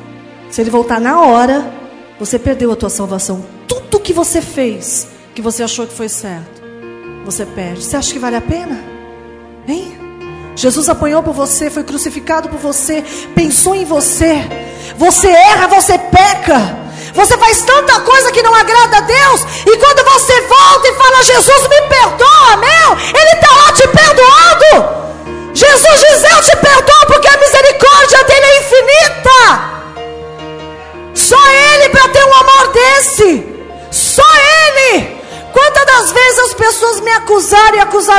Se 0.50 0.62
ele 0.62 0.70
voltar 0.70 1.00
na 1.00 1.22
hora, 1.22 1.72
você 2.18 2.40
perdeu 2.40 2.72
a 2.72 2.76
tua 2.76 2.90
salvação. 2.90 3.57
Tudo 3.68 4.00
que 4.00 4.14
você 4.14 4.42
fez, 4.42 5.08
que 5.36 5.42
você 5.42 5.64
achou 5.64 5.86
que 5.86 5.94
foi 5.94 6.10
certo, 6.10 6.62
você 7.26 7.46
perde. 7.46 7.84
Você 7.84 7.96
acha 7.96 8.14
que 8.14 8.20
vale 8.20 8.36
a 8.36 8.42
pena? 8.42 8.84
Hein? 9.68 9.98
Jesus 10.56 10.90
apanhou 10.90 11.22
por 11.22 11.34
você, 11.34 11.70
foi 11.70 11.84
crucificado 11.84 12.50
por 12.50 12.60
você, 12.60 13.04
pensou 13.36 13.76
em 13.76 13.86
você. 13.86 14.44
Você 14.98 15.28
erra, 15.28 15.68
você 15.68 15.98
peca. 15.98 16.88
Você 17.14 17.38
faz 17.38 17.62
tanta 17.62 18.00
coisa 18.02 18.32
que 18.32 18.42
não 18.42 18.54
agrada 18.54 18.98
a 18.98 19.02
Deus. 19.02 19.42
E 19.66 19.78
quando 19.78 20.04
você 20.12 20.42
volta 20.42 20.88
e 20.88 20.94
fala, 20.96 21.24
Jesus 21.24 21.68
me 21.68 21.82
perdoa, 21.90 22.58
meu, 22.58 22.98
Ele 23.20 23.32
está 23.34 23.56
lá 23.56 23.72
te 23.72 23.88
perdoando. 23.88 24.98
Jesus 25.54 26.00
diz, 26.00 26.24
eu 26.24 26.42
te 26.44 26.58
perdoo 26.58 27.08
porque 27.08 27.28
a 27.28 27.38
misericórdia 27.38 27.67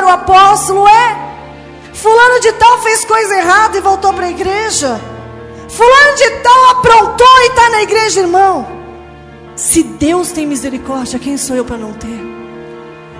o 0.09 0.12
apóstolo? 0.12 0.88
É. 0.88 1.29
Fulano 1.92 2.40
de 2.40 2.53
tal 2.53 2.81
fez 2.83 3.05
coisa 3.05 3.37
errada 3.37 3.77
e 3.77 3.81
voltou 3.81 4.12
para 4.12 4.27
a 4.27 4.31
igreja. 4.31 5.01
Fulano 5.68 6.16
de 6.16 6.31
tal 6.42 6.71
aprontou 6.71 7.40
e 7.42 7.47
está 7.49 7.71
na 7.71 7.83
igreja, 7.83 8.21
irmão. 8.21 8.66
Se 9.55 9.83
Deus 9.83 10.33
tem 10.33 10.47
misericórdia, 10.47 11.18
quem 11.18 11.37
sou 11.37 11.57
eu 11.57 11.64
para 11.64 11.77
não 11.77 11.92
ter? 11.92 12.21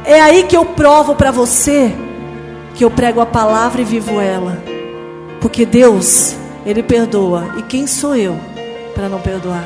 É 0.05 0.21
aí 0.21 0.45
que 0.45 0.57
eu 0.57 0.65
provo 0.65 1.15
para 1.15 1.31
você 1.31 1.93
que 2.75 2.85
eu 2.85 2.91
prego 2.91 3.21
a 3.21 3.27
palavra 3.27 3.81
e 3.81 3.85
vivo 3.85 4.21
ela. 4.21 4.63
Porque 5.41 5.67
Deus, 5.67 6.37
Ele 6.65 6.83
perdoa. 6.83 7.55
E 7.59 7.63
quem 7.63 7.87
sou 7.87 8.15
eu 8.15 8.39
para 8.95 9.09
não 9.09 9.21
perdoar? 9.21 9.65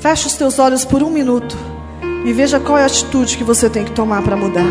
Feche 0.00 0.26
os 0.26 0.34
teus 0.34 0.58
olhos 0.58 0.84
por 0.86 1.02
um 1.02 1.10
minuto 1.10 1.79
e 2.24 2.32
veja 2.32 2.60
qual 2.60 2.78
é 2.78 2.82
a 2.82 2.86
atitude 2.86 3.36
que 3.36 3.44
você 3.44 3.68
tem 3.68 3.84
que 3.84 3.92
tomar 3.92 4.22
para 4.22 4.36
mudar. 4.36 4.64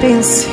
Pense. 0.00 0.48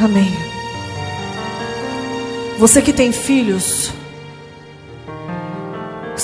Amém. 0.00 0.32
Você 2.58 2.80
que 2.80 2.92
tem 2.92 3.12
filhos, 3.12 3.92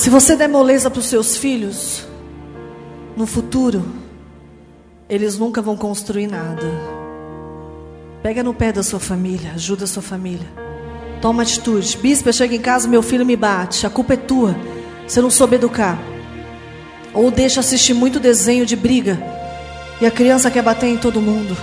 se 0.07 0.11
você 0.11 0.37
der 0.37 0.49
moleza 0.49 0.89
para 0.89 1.01
os 1.01 1.07
seus 1.07 1.37
filhos, 1.37 2.07
no 3.17 3.27
futuro, 3.27 3.85
eles 5.09 5.37
nunca 5.37 5.61
vão 5.61 5.77
construir 5.77 6.29
nada. 6.29 6.63
Pega 8.23 8.41
no 8.41 8.55
pé 8.55 8.71
da 8.71 8.85
sua 8.85 9.01
família, 9.01 9.51
ajuda 9.57 9.83
a 9.83 9.87
sua 9.89 10.05
família. 10.05 10.47
Toma 11.21 11.43
atitude. 11.43 11.99
Bispo, 12.01 12.29
eu 12.29 12.33
chego 12.33 12.55
em 12.55 12.61
casa, 12.61 12.87
meu 12.87 13.03
filho 13.03 13.27
me 13.27 13.35
bate. 13.35 13.85
A 13.85 13.91
culpa 13.91 14.15
é 14.15 14.17
tua. 14.17 14.55
Você 15.09 15.21
não 15.21 15.29
soube 15.29 15.57
educar. 15.57 15.99
Ou 17.13 17.29
deixa 17.29 17.59
assistir 17.59 17.93
muito 17.93 18.21
desenho 18.21 18.65
de 18.65 18.77
briga. 18.77 19.21
E 20.01 20.07
a 20.07 20.11
criança 20.13 20.53
quer 20.53 20.63
bater 20.63 20.87
em 20.87 20.99
todo 20.99 21.21
mundo. 21.21 21.57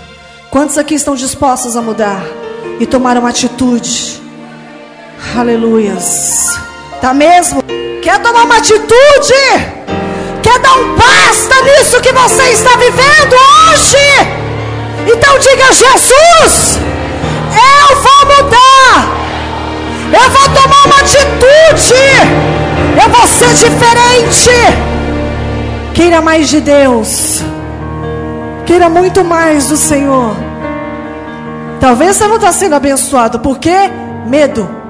Quantos 0.51 0.77
aqui 0.77 0.95
estão 0.95 1.15
dispostos 1.15 1.77
a 1.77 1.81
mudar 1.81 2.21
e 2.77 2.85
tomar 2.85 3.17
uma 3.17 3.29
atitude? 3.29 4.21
Aleluias. 5.33 6.72
Tá 7.03 7.13
mesmo? 7.13 7.61
Quer 8.01 8.17
tomar 8.19 8.45
uma 8.45 8.55
atitude? 8.59 9.33
Quer 10.41 10.57
dar 10.59 10.73
um 10.77 10.95
basta 10.95 11.61
nisso 11.63 11.99
que 11.99 12.13
você 12.13 12.43
está 12.43 12.77
vivendo 12.77 13.33
hoje? 13.33 13.97
Então 15.05 15.37
diga: 15.37 15.65
Jesus, 15.73 16.79
eu 17.89 17.95
vou 17.97 18.25
mudar. 18.37 19.17
Eu 20.13 20.29
vou 20.29 20.49
tomar 20.55 20.85
uma 20.85 20.99
atitude. 21.01 21.93
Eu 23.03 23.09
vou 23.09 23.27
ser 23.27 23.53
diferente. 23.53 24.49
Queira 25.93 26.21
mais 26.21 26.47
de 26.47 26.61
Deus. 26.61 27.41
Queira 28.65 28.87
muito 28.87 29.25
mais 29.25 29.67
do 29.67 29.75
Senhor. 29.75 30.37
Talvez 31.81 32.15
você 32.15 32.27
não 32.27 32.37
está 32.37 32.53
sendo 32.53 32.75
abençoado. 32.75 33.39
Por 33.39 33.59
quê? 33.59 33.91
Medo. 34.25 34.82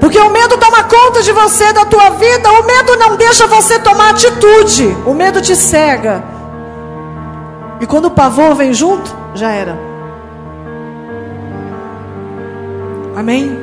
Porque 0.00 0.18
o 0.18 0.30
medo 0.30 0.56
toma 0.58 0.84
conta 0.84 1.22
de 1.22 1.32
você, 1.32 1.72
da 1.72 1.84
tua 1.84 2.10
vida. 2.10 2.50
O 2.52 2.64
medo 2.64 2.96
não 2.96 3.16
deixa 3.16 3.46
você 3.46 3.78
tomar 3.78 4.10
atitude. 4.10 4.86
O 5.04 5.12
medo 5.12 5.40
te 5.40 5.56
cega. 5.56 6.22
E 7.80 7.86
quando 7.86 8.06
o 8.06 8.10
pavor 8.10 8.54
vem 8.54 8.72
junto, 8.72 9.14
já 9.34 9.50
era. 9.50 9.78
Amém? 13.16 13.62